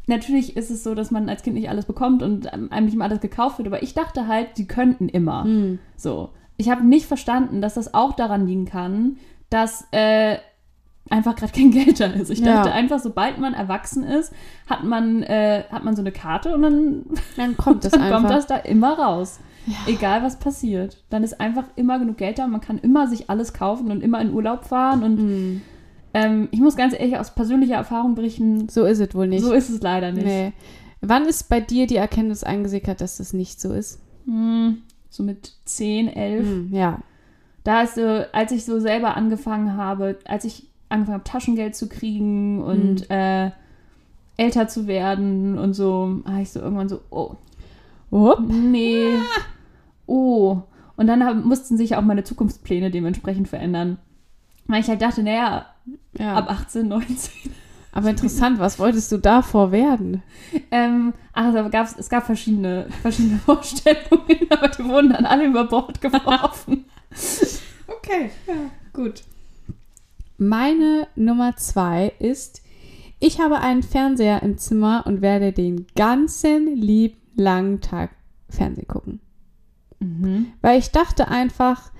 [0.06, 3.04] natürlich ist es so, dass man als Kind nicht alles bekommt und einem nicht immer
[3.06, 5.44] alles gekauft wird, aber ich dachte halt, die könnten immer.
[5.44, 5.78] Mhm.
[5.96, 6.30] So.
[6.56, 9.18] Ich habe nicht verstanden, dass das auch daran liegen kann,
[9.50, 10.36] dass äh,
[11.10, 12.30] einfach gerade kein Geld da ist.
[12.30, 12.56] Ich Ja.
[12.56, 14.32] dachte einfach, sobald man erwachsen ist,
[14.68, 17.04] hat man, äh, hat man so eine Karte und dann,
[17.36, 19.40] Dann kommt das dann kommt das da immer raus.
[19.86, 21.02] Egal was passiert.
[21.10, 22.46] Dann ist einfach immer genug Geld da.
[22.46, 25.02] Man kann immer sich alles kaufen und immer in Urlaub fahren.
[25.02, 25.62] Und Hm,
[26.14, 29.44] ähm, ich muss ganz ehrlich aus persönlicher Erfahrung berichten, so ist es wohl nicht.
[29.44, 30.24] so ist es leider nicht.
[30.24, 30.52] Nee.
[31.02, 34.00] Wann ist bei dir die Erkenntnis eingesickert, dass das nicht so ist?
[34.24, 34.82] Hm,
[35.16, 36.46] so mit 10, 11.
[36.46, 36.98] Hm, ja.
[37.64, 41.88] Da ist so, als ich so selber angefangen habe, als ich angefangen habe, Taschengeld zu
[41.88, 43.50] kriegen und äh,
[44.37, 47.35] älter zu werden und so, habe ich so irgendwann so, oh,
[48.11, 48.40] Upp.
[48.48, 49.09] nee,
[50.07, 50.59] oh.
[50.96, 53.98] Und dann haben, mussten sich auch meine Zukunftspläne dementsprechend verändern.
[54.66, 55.66] Weil ich halt dachte, naja,
[56.18, 56.35] Ja.
[56.37, 57.52] ab 18, 19.
[57.96, 60.22] Aber interessant, was wolltest du davor werden?
[60.70, 66.00] Ähm, also gab's, es gab verschiedene, verschiedene Vorstellungen, aber die wurden dann alle über Bord
[66.00, 66.85] geworfen.
[67.88, 68.54] Okay, ja,
[68.92, 69.22] gut.
[70.38, 72.62] Meine Nummer zwei ist,
[73.20, 78.11] ich habe einen Fernseher im Zimmer und werde den ganzen lieb langen Tag
[78.48, 79.20] Fernsehen gucken.
[80.00, 80.52] Mhm.
[80.62, 81.90] Weil ich dachte einfach,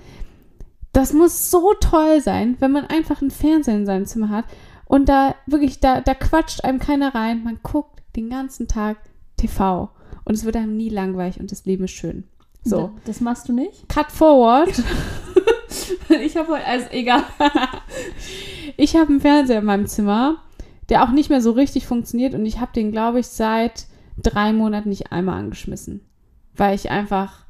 [0.91, 4.45] das muss so toll sein, wenn man einfach einen Fernseher in seinem Zimmer hat
[4.87, 7.43] und da wirklich, da, da quatscht einem keiner rein.
[7.43, 8.97] Man guckt den ganzen Tag
[9.37, 9.89] TV
[10.25, 12.23] und es wird einem nie langweilig und das Leben ist schön.
[12.63, 13.87] So, Das machst du nicht?
[13.89, 14.69] cut forward.
[16.21, 17.23] Ich habe heute, also egal.
[18.77, 20.37] Ich habe einen Fernseher in meinem Zimmer,
[20.89, 23.85] der auch nicht mehr so richtig funktioniert und ich habe den, glaube ich, seit
[24.21, 26.01] drei Monaten nicht einmal angeschmissen.
[26.55, 27.45] Weil ich einfach,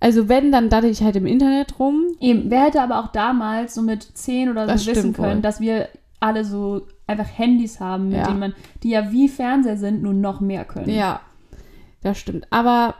[0.00, 2.04] also wenn, dann datte ich halt im Internet rum.
[2.20, 5.42] Eben, wer hätte aber auch damals so mit 10 oder so Das wissen können, wohl.
[5.42, 5.88] dass wir
[6.20, 8.26] alle so einfach Handys haben, mit Ja.
[8.26, 10.90] denen man, die ja wie Fernseher sind, nur noch mehr können.
[10.90, 11.20] Ja,
[12.02, 12.46] das stimmt.
[12.50, 12.94] Aber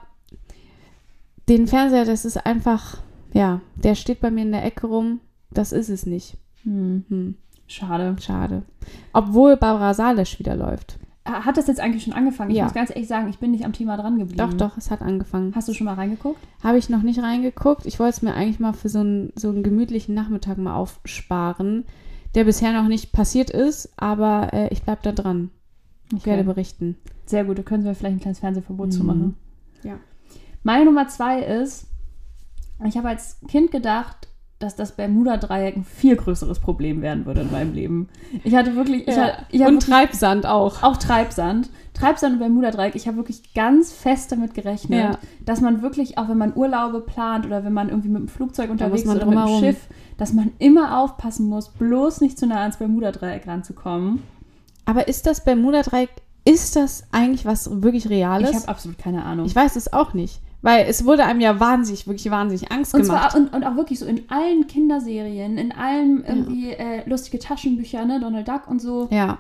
[1.49, 2.99] den Fernseher, das ist einfach,
[3.33, 5.21] ja, der steht bei mir in der Ecke rum.
[5.51, 6.37] Das ist es nicht.
[6.63, 7.35] Hm, Hm,
[7.67, 8.17] schade.
[8.21, 8.63] schade.
[9.13, 10.99] Obwohl Barbara Salisch wieder läuft.
[11.25, 12.51] Hat das jetzt eigentlich schon angefangen?
[12.51, 12.65] Ich Ja.
[12.65, 14.39] muss ganz ehrlich sagen, ich bin nicht am Thema dran geblieben.
[14.39, 15.53] Doch, doch, es hat angefangen.
[15.55, 16.39] Hast du schon mal reingeguckt?
[16.63, 17.85] Habe ich noch nicht reingeguckt.
[17.87, 21.85] Ich wollte es mir eigentlich mal für so einen, so einen gemütlichen Nachmittag mal aufsparen,
[22.35, 25.51] der bisher noch nicht passiert ist, aber äh, ich bleibe da dran.
[26.13, 26.31] Ich Okay.
[26.31, 26.97] werde berichten.
[27.27, 29.07] Sehr gut, da können wir vielleicht ein kleines Fernsehverbot zu Mhm.
[29.07, 29.37] machen.
[29.83, 29.99] Ja.
[30.63, 31.87] Meine Nummer zwei ist,
[32.87, 37.53] ich habe als Kind gedacht, dass das Bermuda-Dreieck ein viel größeres Problem werden würde in
[37.53, 38.09] meinem Leben.
[38.43, 40.83] Ich hatte wirklich, ich hatte, ich Und wirklich, Treibsand auch.
[40.83, 41.71] auch Treibsand.
[41.99, 42.95] Treibsand und Bermuda-Dreieck.
[42.95, 45.19] Ich habe wirklich ganz fest damit gerechnet, Ja.
[45.45, 48.71] dass man wirklich, auch wenn man Urlaube plant oder wenn man irgendwie mit dem Flugzeug
[48.71, 49.59] unterwegs ist oder mit dem.
[49.61, 54.23] Schiff, dass man immer aufpassen muss, bloß nicht zu nah ans Bermuda-Dreieck ranzukommen.
[54.85, 56.11] Aber ist das Bermuda-Dreieck,
[56.45, 58.51] ist das eigentlich was wirklich Reales?
[58.51, 59.45] Ich habe absolut keine Ahnung.
[59.47, 60.41] Ich weiß es auch nicht.
[60.63, 63.31] Weil es wurde einem ja wahnsinnig, wirklich wahnsinnig Angst Und gemacht.
[63.33, 68.05] zwar und, und auch wirklich so in allen Kinderserien, in allen irgendwie äh, lustige Taschenbücher,
[68.05, 69.07] ne, Donald Duck und so.
[69.13, 69.39] ja,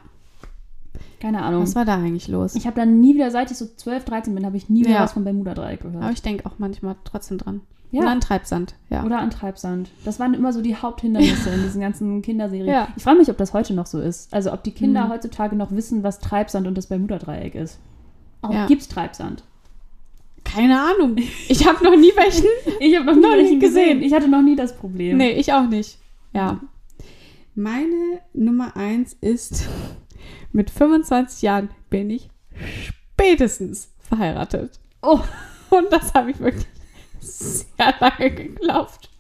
[1.20, 1.62] Keine Ahnung.
[1.62, 2.54] was war da eigentlich los?
[2.54, 4.90] Ich habe dann nie wieder, seit ich so 12, 13 bin, habe ich nie wieder
[4.94, 5.02] Ja.
[5.02, 6.02] was von Bermuda-Dreieck gehört.
[6.02, 7.60] Aber ich denke auch manchmal trotzdem dran.
[7.90, 8.02] Ja.
[8.02, 9.02] Und an Treibsand, ja.
[9.04, 9.90] Oder an Treibsand.
[10.04, 12.66] Das waren immer so die Haupthindernisse in diesen ganzen Kinderserien.
[12.68, 12.88] Ja.
[12.96, 14.32] Ich frage mich, ob das heute noch so ist.
[14.34, 15.10] Also ob die Kinder Hm.
[15.10, 17.78] heutzutage noch wissen, was Treibsand und das Bermuda-Dreieck ist.
[18.42, 18.66] Auch Ja.
[18.66, 19.42] gibt's Treibsand?
[20.44, 21.16] Keine Ahnung.
[21.48, 22.46] Ich habe noch nie welchen.
[22.80, 23.98] Ich habe noch nie Noch welchen gesehen.
[23.98, 24.02] gesehen.
[24.02, 25.16] Ich hatte noch nie das Problem.
[25.16, 25.98] Nee, ich auch nicht.
[26.34, 26.60] Ja.
[27.54, 29.66] Meine Nummer eins ist,
[30.52, 32.28] mit 25 Jahren bin ich
[33.14, 34.78] spätestens verheiratet.
[35.02, 35.20] Oh,
[35.70, 36.66] Und das habe ich wirklich
[37.20, 39.10] sehr lange geglaubt.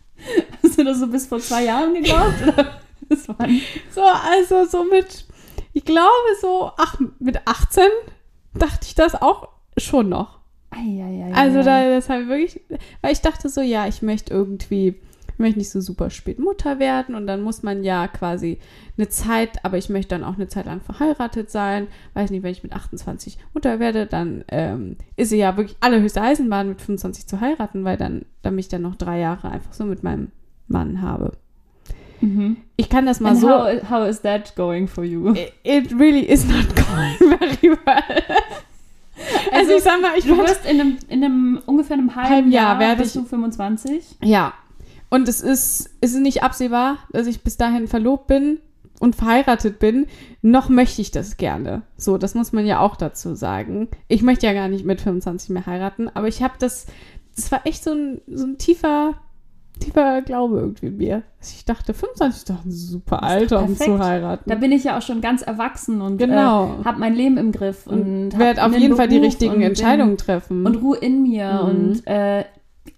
[0.62, 2.42] hast du das so bis vor zwei Jahren geglaubt?
[2.42, 2.80] Oder?
[3.08, 3.36] Das war
[3.94, 5.24] So, also so mit,
[5.72, 6.08] ich glaube
[6.40, 7.84] so, ach, mit 18
[8.54, 10.38] dachte ich das auch schon noch.
[10.70, 11.32] Eieiei.
[11.34, 12.60] Also da, das habe ich wirklich,
[13.00, 15.00] weil ich dachte so, ja, ich möchte irgendwie,
[15.38, 18.58] ich möchte nicht so super spät Mutter werden und dann muss man ja quasi
[18.96, 21.86] eine Zeit, aber ich möchte dann auch eine Zeit lang verheiratet sein.
[22.14, 26.20] Weiß nicht, wenn ich mit 28 Mutter werde, dann ähm, ist sie ja wirklich allerhöchste
[26.20, 29.84] Eisenbahn mit 25 zu heiraten, weil dann, damit ich dann noch drei Jahre einfach so
[29.84, 30.32] mit meinem
[30.66, 31.34] Mann habe.
[32.20, 32.56] Mhm.
[32.74, 33.48] Ich kann das mal And so.
[33.48, 35.34] how, how is that going for you?
[35.62, 38.02] It really is not going very well.
[39.52, 42.52] Also, ich sag mal, ich Du wirst in einem, in einem ungefähr einem halben, Halben
[42.52, 44.16] Jahr Jahr, werde ich- du 25.
[44.22, 44.52] Ja.
[45.10, 48.58] Und es ist, es ist nicht absehbar, dass ich bis dahin verlobt bin
[49.00, 50.06] und verheiratet bin.
[50.42, 51.82] Noch möchte ich das gerne.
[51.96, 53.88] So, das muss man ja auch dazu sagen.
[54.08, 56.86] Ich möchte ja gar nicht mit 25 mehr heiraten, aber ich habe das,
[57.36, 59.14] das war echt so ein, so ein tiefer,
[59.80, 61.22] tiefer Glaube irgendwie in mir.
[61.40, 64.50] Ich dachte, 25 ist doch ein super Alter, um zu heiraten.
[64.50, 66.80] Da bin ich ja auch schon ganz erwachsen und Genau.
[66.80, 68.00] äh, habe mein Leben im Griff und,
[68.34, 70.66] und werde auf jeden Fall die Beruf richtigen bin- Entscheidungen treffen.
[70.66, 71.68] und Ruhe in mir Mhm.
[71.70, 72.44] und äh,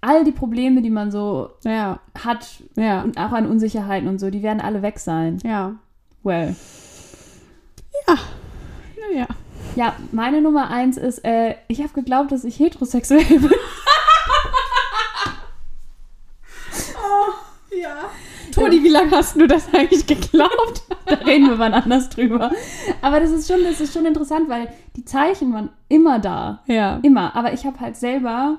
[0.00, 4.30] all die Probleme, die man so ja, hat ja, und auch an Unsicherheiten und so,
[4.30, 5.38] die werden alle weg sein.
[5.44, 5.76] ja.
[6.22, 6.54] Well.
[8.06, 9.26] Naja.
[9.76, 13.50] Ja, meine Nummer eins ist, äh, ich habe geglaubt, dass ich heterosexuell bin.
[18.52, 20.82] Toni, wie lange hast du das eigentlich geglaubt?
[21.06, 22.50] da reden wir wann anders drüber.
[23.00, 26.62] Aber das ist schon, das ist schon interessant, weil die Zeichen waren immer da.
[26.66, 26.98] Ja.
[27.02, 27.34] Immer.
[27.36, 28.58] Aber ich habe halt selber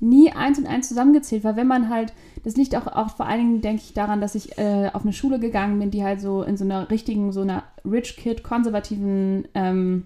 [0.00, 2.12] nie eins und eins zusammengezählt, weil wenn man halt,
[2.44, 5.12] das liegt auch, auch vor allen Dingen, denke ich, daran, dass ich äh, auf eine
[5.12, 9.48] Schule gegangen bin, die halt so in so einer richtigen, so einer Rich Kid, konservativen
[9.54, 10.04] ähm,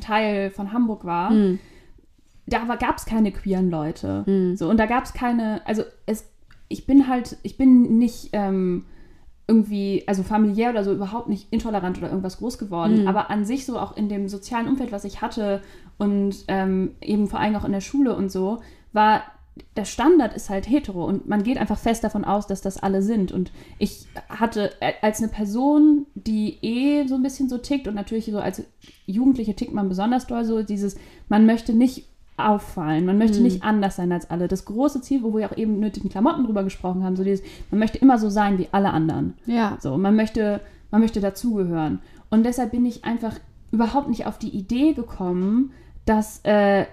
[0.00, 1.30] Teil von Hamburg war.
[1.30, 1.58] Hm.
[2.46, 4.24] Da gab es keine queeren Leute.
[4.26, 4.56] Hm.
[4.56, 6.28] So, und da gab es keine, also es,
[6.68, 8.84] ich bin halt, ich bin nicht ähm,
[9.46, 13.08] irgendwie, also familiär oder so überhaupt nicht intolerant oder irgendwas groß geworden, Mhm.
[13.08, 15.60] aber an sich so auch in dem sozialen Umfeld, was ich hatte
[15.98, 18.60] und ähm, eben vor allem auch in der Schule und so,
[18.94, 19.22] war
[19.76, 23.02] der Standard ist halt hetero und man geht einfach fest davon aus, dass das alle
[23.02, 23.30] sind.
[23.30, 27.94] Und ich hatte äh, als eine Person, die eh so ein bisschen so tickt und
[27.94, 28.64] natürlich so als
[29.06, 30.96] Jugendliche tickt man besonders doll so, dieses,
[31.28, 33.44] man möchte nicht auffallen, man möchte Hm.
[33.44, 34.48] nicht anders sein als alle.
[34.48, 37.78] Das große Ziel, wo wir auch eben den Klamotten drüber gesprochen haben, so dieses, man
[37.78, 39.34] möchte immer so sein wie alle anderen.
[39.46, 39.78] Ja.
[39.80, 42.00] So, man möchte, man möchte dazugehören.
[42.30, 43.38] Und deshalb bin ich einfach
[43.70, 45.70] überhaupt nicht auf die Idee gekommen,
[46.06, 46.86] dass äh,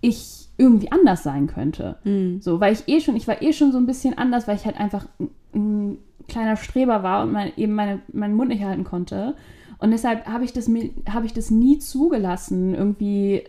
[0.00, 1.96] ich irgendwie anders sein könnte.
[2.02, 2.40] Hm.
[2.42, 4.66] So, weil ich eh schon, ich war eh schon so ein bisschen anders, weil ich
[4.66, 8.84] halt einfach ein, ein kleiner Streber war und mein, eben meine, meinen Mund nicht halten
[8.84, 9.34] konnte.
[9.78, 10.70] Und deshalb habe ich, das
[11.08, 13.44] habe ich das nie zugelassen, irgendwie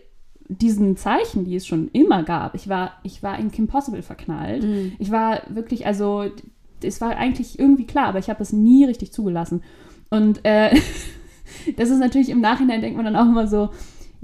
[0.48, 2.54] diesen Zeichen, die es schon immer gab.
[2.54, 4.64] Ich war, ich war in Kim Possible verknallt.
[4.64, 4.92] Hm.
[4.98, 6.24] Ich war wirklich, also
[6.82, 9.62] es war eigentlich irgendwie klar, aber ich habe es nie richtig zugelassen.
[10.08, 10.74] Und äh,
[11.76, 13.68] das ist natürlich im Nachhinein, denkt man dann auch immer so,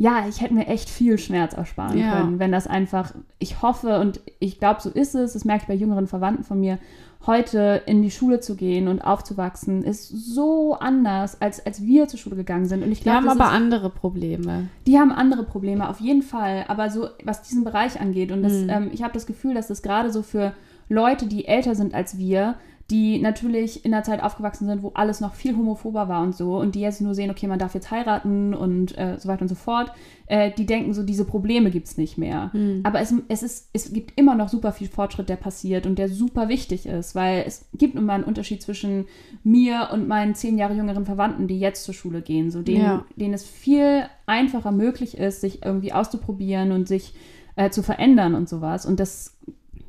[0.01, 2.11] ja, ich hätte mir echt viel Schmerz ersparen Ja.
[2.11, 5.69] können, wenn das einfach, ich hoffe und ich glaube, so ist es, das merke ich
[5.69, 6.79] bei jüngeren Verwandten von mir,
[7.27, 12.19] heute in die Schule zu gehen und aufzuwachsen, ist so anders, als, als wir zur
[12.21, 12.85] Schule gegangen sind.
[12.85, 14.69] Und ich Die glaube, haben aber ist, andere Probleme.
[14.87, 16.65] die haben andere Probleme, auf jeden Fall.
[16.69, 18.71] Aber so, was diesen Bereich angeht, und das, Mhm.
[18.71, 20.55] ähm, ich habe das Gefühl, dass das gerade so für
[20.89, 22.55] Leute, die älter sind als wir,
[22.90, 26.57] die natürlich in der Zeit aufgewachsen sind, wo alles noch viel homophober war und so,
[26.57, 29.48] und die jetzt nur sehen, okay, man darf jetzt heiraten und äh, so weiter und
[29.48, 29.92] so fort,
[30.27, 32.51] äh, die denken so, diese Probleme gibt es nicht mehr.
[32.53, 32.81] Hm.
[32.85, 36.09] Aber es, es, ist, es gibt immer noch super viel Fortschritt, der passiert und der
[36.09, 39.05] super wichtig ist, weil es gibt nun mal einen Unterschied zwischen
[39.44, 43.05] mir und meinen zehn Jahre jüngeren Verwandten, die jetzt zur Schule gehen, so denen, Ja.
[43.16, 47.12] denen es viel einfacher möglich ist, sich irgendwie auszuprobieren und sich
[47.57, 48.87] äh, zu verändern und sowas.
[48.87, 49.37] Und das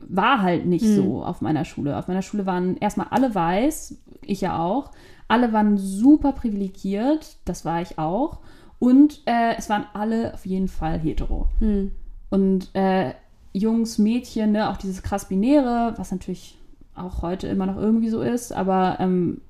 [0.07, 0.95] war halt nicht Hm.
[0.95, 1.97] so auf meiner Schule.
[1.97, 4.91] Auf meiner Schule waren erstmal alle weiß, ich ja auch.
[5.27, 8.39] Alle waren super privilegiert, das war ich auch.
[8.79, 11.47] Und äh, es waren alle auf jeden Fall hetero.
[11.59, 11.91] Hm.
[12.29, 13.13] Und äh,
[13.53, 16.57] Jungs, Mädchen, ne, auch dieses krass Binäre, was natürlich
[16.95, 19.41] auch heute immer noch irgendwie so ist, aber ähm,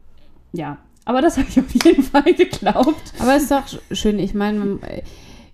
[0.53, 3.13] ja, aber das habe ich auf jeden Fall geglaubt.
[3.19, 4.19] Aber es ist doch sch- schön.
[4.19, 5.01] Ich meine, äh,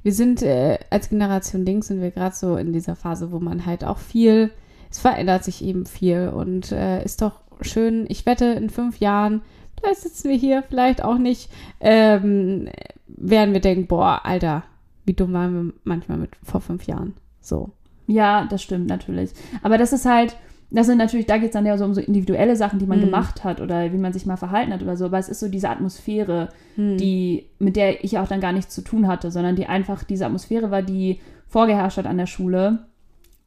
[0.03, 3.65] wir sind äh, als Generation Dings sind wir gerade so in dieser Phase, wo man
[3.65, 4.51] halt auch viel,
[4.91, 8.05] es verändert sich eben viel und äh, ist doch schön.
[8.09, 9.41] Ich wette, in fünf Jahren,
[9.79, 12.69] vielleicht sitzen wir hier, vielleicht auch nicht, ähm,
[13.07, 14.63] werden wir denken, boah, Alter,
[15.05, 17.13] wie dumm waren wir manchmal mit vor fünf Jahren.
[17.41, 17.69] So.
[18.07, 19.31] Ja, das stimmt natürlich.
[19.63, 20.35] Aber das ist halt,
[20.71, 22.97] das sind natürlich, da geht es dann ja so um so individuelle Sachen, die man
[22.99, 23.05] Mhm.
[23.05, 25.05] gemacht hat oder wie man sich mal verhalten hat oder so.
[25.05, 26.97] Aber es ist so diese Atmosphäre, Hm.
[26.97, 30.25] die, mit der ich auch dann gar nichts zu tun hatte, sondern die einfach diese
[30.25, 32.79] Atmosphäre war, die vorgeherrscht hat an der Schule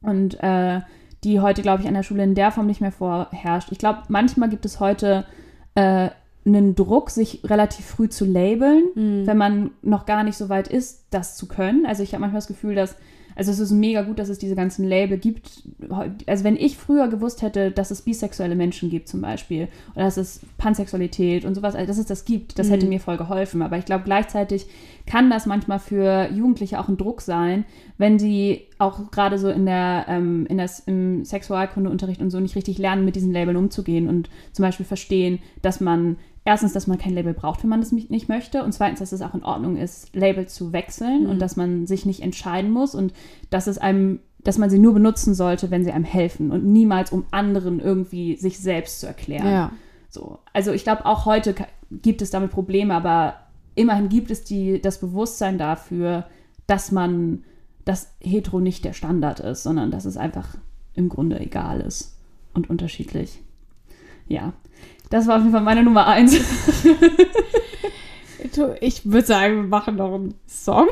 [0.01, 0.79] und äh,
[1.23, 3.71] die heute, glaube ich, an der Schule in der Form nicht mehr vorherrscht.
[3.71, 5.25] Ich glaube, manchmal gibt es heute
[5.75, 6.09] äh,
[6.45, 9.27] einen Druck, sich relativ früh zu labeln, Hm.
[9.27, 11.85] wenn man noch gar nicht so weit ist, das zu können.
[11.85, 12.95] Also ich habe manchmal das Gefühl, dass,
[13.39, 15.63] also es ist mega gut, dass es diese ganzen Label gibt.
[16.27, 20.17] Also wenn ich früher gewusst hätte, dass es bisexuelle Menschen gibt zum Beispiel oder dass
[20.17, 22.89] es Pansexualität und sowas, also dass es das gibt, das hätte Mhm.
[22.89, 23.61] mir voll geholfen.
[23.61, 24.67] Aber ich glaube gleichzeitig
[25.05, 27.65] kann das manchmal für Jugendliche auch ein Druck sein,
[27.97, 32.55] wenn sie auch gerade so in der, ähm, in das, im Sexualkundeunterricht und so nicht
[32.55, 36.97] richtig lernen, mit diesen Labeln umzugehen und zum Beispiel verstehen, dass man erstens, dass man
[36.97, 39.77] kein Label braucht, wenn man das nicht möchte und zweitens, dass es auch in Ordnung
[39.77, 41.29] ist, Label zu wechseln Mhm.
[41.29, 43.13] und dass man sich nicht entscheiden muss und
[43.49, 47.11] dass es einem dass man sie nur benutzen sollte, wenn sie einem helfen und niemals
[47.11, 49.45] um anderen irgendwie sich selbst zu erklären.
[49.51, 49.71] Ja.
[50.07, 50.39] So.
[50.53, 51.53] Also ich glaube, auch heute
[51.91, 53.35] gibt es damit Probleme, aber
[53.75, 56.25] immerhin gibt es die, das Bewusstsein dafür,
[56.67, 57.43] dass man,
[57.83, 60.55] dass hetero nicht der Standard ist, sondern dass es einfach
[60.93, 62.17] im Grunde egal ist
[62.53, 63.41] und unterschiedlich.
[64.29, 64.53] Ja,
[65.09, 66.37] das war auf jeden Fall meine Nummer eins.
[68.81, 70.87] Ich würde sagen, wir machen noch einen Song.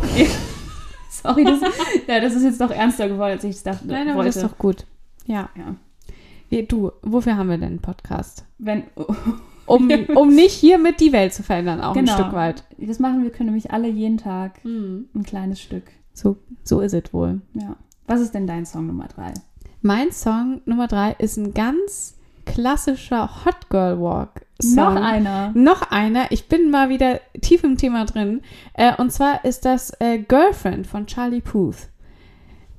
[1.10, 1.60] Sorry, das,
[2.08, 3.88] ja, das ist jetzt doch ernster geworden, als ich es dachte.
[3.88, 4.30] Nein, aber wollte.
[4.30, 4.86] das ist doch gut.
[5.26, 5.50] Ja.
[5.56, 6.62] ja.
[6.64, 8.46] Du, wofür haben wir denn einen Podcast?
[8.58, 8.84] Wenn,
[9.66, 12.14] um, um nicht hiermit die Welt zu verändern, auch Genau.
[12.14, 12.64] ein Stück weit.
[12.78, 15.84] Das machen wir, können nämlich alle jeden Tag ein kleines Stück.
[16.14, 17.42] So, so ist es wohl.
[17.54, 17.76] Ja.
[18.06, 19.34] Was ist denn dein Song Nummer drei?
[19.82, 22.17] Mein Song Nummer drei ist ein ganz
[22.62, 24.96] klassischer Hot Girl Walk Song.
[24.96, 25.52] Noch einer.
[25.54, 26.32] Noch einer.
[26.32, 28.42] Ich bin mal wieder tief im Thema drin.
[28.74, 31.90] Äh, und zwar ist das äh, Girlfriend von Charlie Puth.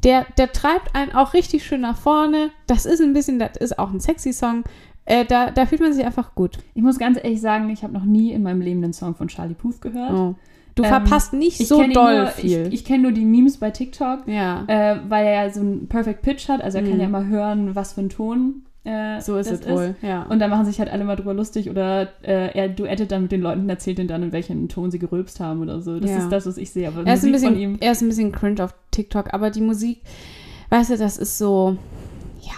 [0.02, 2.50] Der, der treibt einen auch richtig schön nach vorne.
[2.66, 4.64] Das ist ein bisschen, das ist auch ein sexy Song.
[5.04, 6.58] Äh, da, da fühlt man sich einfach gut.
[6.74, 9.28] Ich muss ganz ehrlich sagen, ich habe noch nie in meinem Leben einen Song von
[9.28, 10.12] Charlie Puth gehört.
[10.12, 10.34] Oh.
[10.74, 12.66] Du Ähm, verpasst nicht Ich so doll nur, viel.
[12.66, 14.64] Ich, ich kenne nur die Memes bei TikTok, ja.
[14.66, 16.60] äh, weil er ja so einen Perfect Pitch hat.
[16.60, 17.00] Also er kann Mhm.
[17.00, 19.94] ja immer hören, was für ein Ton äh, so ist es wohl.
[20.02, 20.22] Ja.
[20.24, 23.32] Und dann machen sich halt alle mal drüber lustig oder äh, er duettet dann mit
[23.32, 26.00] den Leuten und erzählt denen dann, in welchem Ton sie gerülpst haben oder so.
[26.00, 26.18] Das Ja.
[26.18, 26.88] ist das, was ich sehe.
[26.88, 27.78] Aber er, ist ein Musik von bisschen, ihm.
[27.80, 30.00] er ist ein bisschen cringe auf TikTok, aber die Musik,
[30.70, 31.76] weißt du, das ist so,
[32.40, 32.52] ja,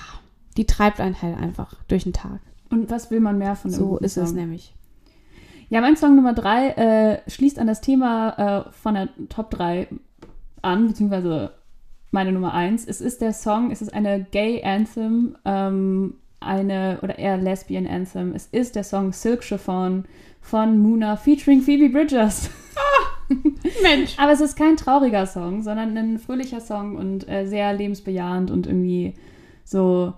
[0.57, 2.41] die treibt einen halt einfach durch den Tag.
[2.71, 4.75] Und was will man mehr von dem So ist es nämlich.
[5.69, 9.87] Ja, mein Song Nummer drei äh, schließt an das Thema äh, von der Top 3
[10.63, 11.53] an, beziehungsweise
[12.11, 12.87] meine Nummer eins.
[12.87, 18.35] Es ist der Song, es ist eine Gay Anthem, ähm, eine oder eher Lesbian Anthem.
[18.35, 20.05] Es ist der Song Silk Chiffon
[20.41, 22.51] von Muna featuring Phoebe Bridgers.
[23.83, 24.15] Mensch.
[24.19, 28.67] Aber es ist kein trauriger Song, sondern ein fröhlicher Song und äh, sehr lebensbejahend und
[28.67, 29.15] irgendwie
[29.65, 30.15] so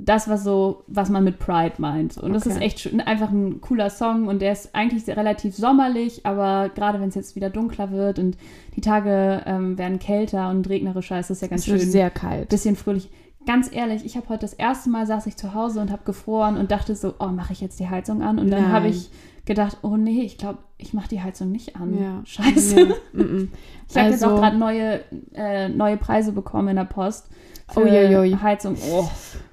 [0.00, 2.16] das, was so, was man mit Pride meint.
[2.18, 2.54] Und das Okay.
[2.54, 6.68] ist echt schön, einfach ein cooler Song und der ist eigentlich sehr, relativ sommerlich, aber
[6.74, 8.36] gerade wenn es jetzt wieder dunkler wird und
[8.76, 11.90] die Tage ähm, werden kälter und regnerischer, ist das ja ganz wird schön.
[11.90, 12.48] sehr kalt.
[12.48, 13.10] bisschen fröhlich.
[13.46, 16.56] Ganz ehrlich, ich habe heute das erste Mal saß ich zu Hause und habe gefroren
[16.56, 18.38] und dachte so, oh, mache ich jetzt die Heizung an?
[18.38, 19.10] Und dann habe ich
[19.46, 21.98] gedacht, oh nee, ich glaube, ich mache die Heizung nicht an.
[21.98, 22.20] Ja.
[22.24, 22.94] Scheiße.
[23.14, 23.48] Nee.
[23.88, 25.00] Ich habe jetzt Also- auch gerade neue,
[25.34, 27.30] äh, neue Preise bekommen in der Post
[27.76, 28.36] Uiuiui.
[28.40, 28.76] Heizung.
[28.90, 29.08] Oh.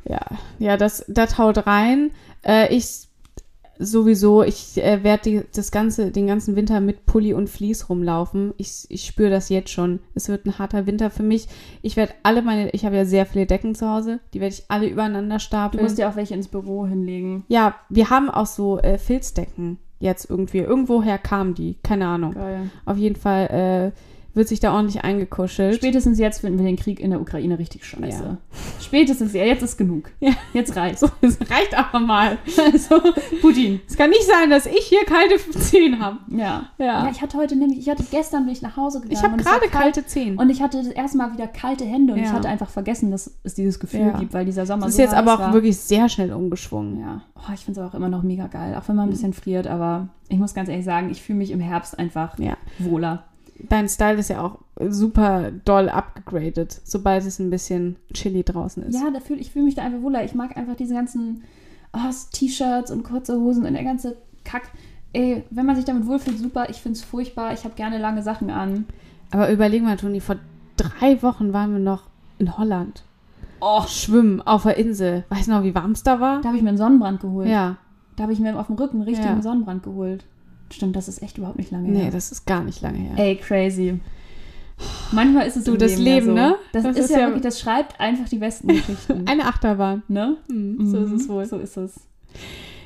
[0.08, 0.21] Ja,
[0.60, 2.12] ja, das, das haut rein.
[2.45, 3.08] Äh, ich
[3.78, 8.54] sowieso, ich äh, werde das ganze, den ganzen Winter mit Pulli und Vlies rumlaufen.
[8.58, 9.99] Ich, ich spüre das jetzt schon.
[10.13, 11.47] Es wird ein harter Winter für mich.
[11.82, 14.63] Ich werde alle meine, ich habe ja sehr viele Decken zu Hause, die werde ich
[14.69, 15.84] alle übereinander Du stapeln.
[15.84, 17.43] musst dir auch welche ins Büro hinlegen.
[17.49, 20.60] ja, wir haben auch so äh, Filzdecken jetzt irgendwie.
[20.60, 22.34] Irgendwoher kamen die, keine Ahnung.
[22.34, 22.69] Geil.
[22.86, 23.99] Auf jeden Fall äh,
[24.36, 25.76] wird sich da ordentlich eingekuschelt.
[25.78, 28.24] Spätestens jetzt finden wir den Krieg in der Ukraine richtig scheiße.
[28.24, 28.38] Ja.
[28.82, 30.12] Spätestens, ja, jetzt ist genug.
[30.19, 30.32] Ja.
[30.54, 31.00] Jetzt reicht's.
[31.02, 32.38] so, es reicht aber mal.
[32.71, 33.00] Also,
[33.41, 33.80] Putin.
[33.88, 36.17] Es kann nicht sein, dass ich hier kalte Zehen habe.
[36.30, 36.69] Ja.
[36.78, 36.86] Ja.
[37.06, 39.13] Ja, ich hatte heute nämlich, ich hatte gestern bin ich nach Hause gegangen.
[39.17, 40.38] Ich habe es gerade kalt kalte Zehen.
[40.38, 42.26] Und ich hatte das erste Mal wieder kalte Hände und Ja.
[42.26, 45.02] ich hatte einfach vergessen, dass es dieses Gefühl gibt, weil dieser Sommer Das ist so
[45.04, 45.54] jetzt aber auch war.
[45.54, 47.00] wirklich sehr schnell umgeschwungen.
[47.00, 49.13] Ja, oh, ich finde es auch immer noch mega geil, auch wenn man ein Mhm.
[49.13, 52.36] bisschen friert, aber ich muss ganz ehrlich sagen, ich fühle mich im Herbst einfach
[52.80, 53.24] wohler.
[53.70, 58.96] Dein Style ist ja auch super doll abgegradet, sobald es ein bisschen chilly draußen ist.
[58.96, 60.24] Ja, da fühl, ich fühle mich da einfach wohler.
[60.26, 61.44] Ich mag einfach diese ganzen
[61.94, 64.63] oh, T-Shirts und kurze Hosen und der ganze Kack.
[65.13, 66.70] Ey, wenn man sich damit wohlfühlt, super.
[66.70, 67.54] Ich finde es furchtbar.
[67.54, 68.86] Ich habe gerne lange Sachen an.
[69.32, 70.36] Aber überleg mal, Toni, vor
[70.76, 72.04] drei Wochen waren wir noch
[72.38, 73.04] in Holland.
[73.62, 75.24] Oh, Schwimmen auf der Insel.
[75.30, 76.41] Weißt du noch, wie warm es da war?
[76.41, 77.48] da habe ich mir einen Sonnenbrand geholt.
[77.48, 77.78] Ja.
[78.18, 79.41] Da habe ich mir auf dem Rücken einen richtigen Ja.
[79.41, 80.26] Sonnenbrand geholt.
[80.71, 82.12] Stimmt, das ist echt überhaupt nicht lange Nee, her.
[82.12, 83.13] das ist gar nicht lange her.
[83.17, 83.99] Ey, crazy.
[85.12, 86.34] Manchmal ist es Du, im das Leben, Leben, so.
[86.34, 86.56] ne?
[86.73, 89.28] Das, Das ist, ist ja, wirklich, das schreibt einfach die besten Geschichten.
[89.28, 90.04] Eine Achterbahn.
[90.08, 90.38] ne?
[90.49, 91.45] Hm, so ist es wohl.
[91.45, 91.95] So ist es.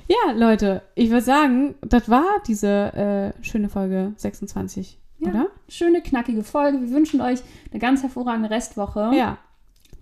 [0.08, 5.30] Ja, Leute, ich würde sagen, das war diese äh, schöne Folge 26, Ja.
[5.30, 5.48] oder?
[5.68, 6.80] Schöne, knackige Folge.
[6.82, 7.40] Wir wünschen euch
[7.72, 9.12] eine ganz hervorragende Restwoche.
[9.16, 9.38] Ja.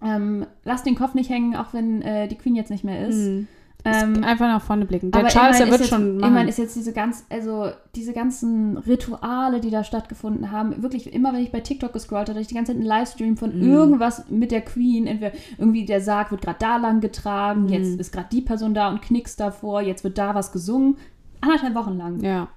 [0.03, 3.15] Ähm, lasst den Kopf nicht hängen, auch wenn äh, die Queen jetzt nicht mehr ist.
[3.17, 3.47] Hm.
[3.87, 5.11] Ähm, Einfach nach vorne blicken.
[5.11, 6.47] Der Charles, der wird ist jetzt, schon machen.
[6.47, 11.41] ist jetzt diese ganz, also diese ganzen Rituale, die da stattgefunden haben, wirklich immer, wenn
[11.41, 13.61] ich bei TikTok gescrollt habe, ich die ganze Zeit einen Livestream von Mm.
[13.71, 15.07] irgendwas mit der Queen.
[15.07, 17.69] Entweder irgendwie der Sarg wird gerade da lang getragen, Mm.
[17.69, 20.97] jetzt ist gerade die Person da und knickst davor, jetzt wird da was gesungen.
[21.41, 22.19] Anderthalb Wochen lang.
[22.23, 22.47] Ja.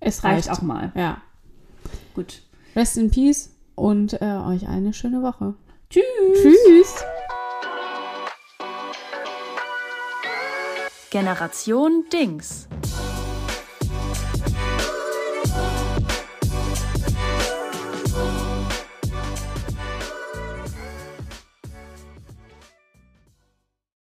[0.00, 0.58] Es Reicht reicht.
[0.58, 0.92] auch mal.
[0.94, 1.18] Ja.
[2.14, 2.42] Gut.
[2.76, 5.54] Rest in Peace und äh, euch eine schöne Woche.
[5.90, 6.02] Tschüss.
[6.42, 7.04] Tschüss.
[11.10, 12.68] Generation Dings.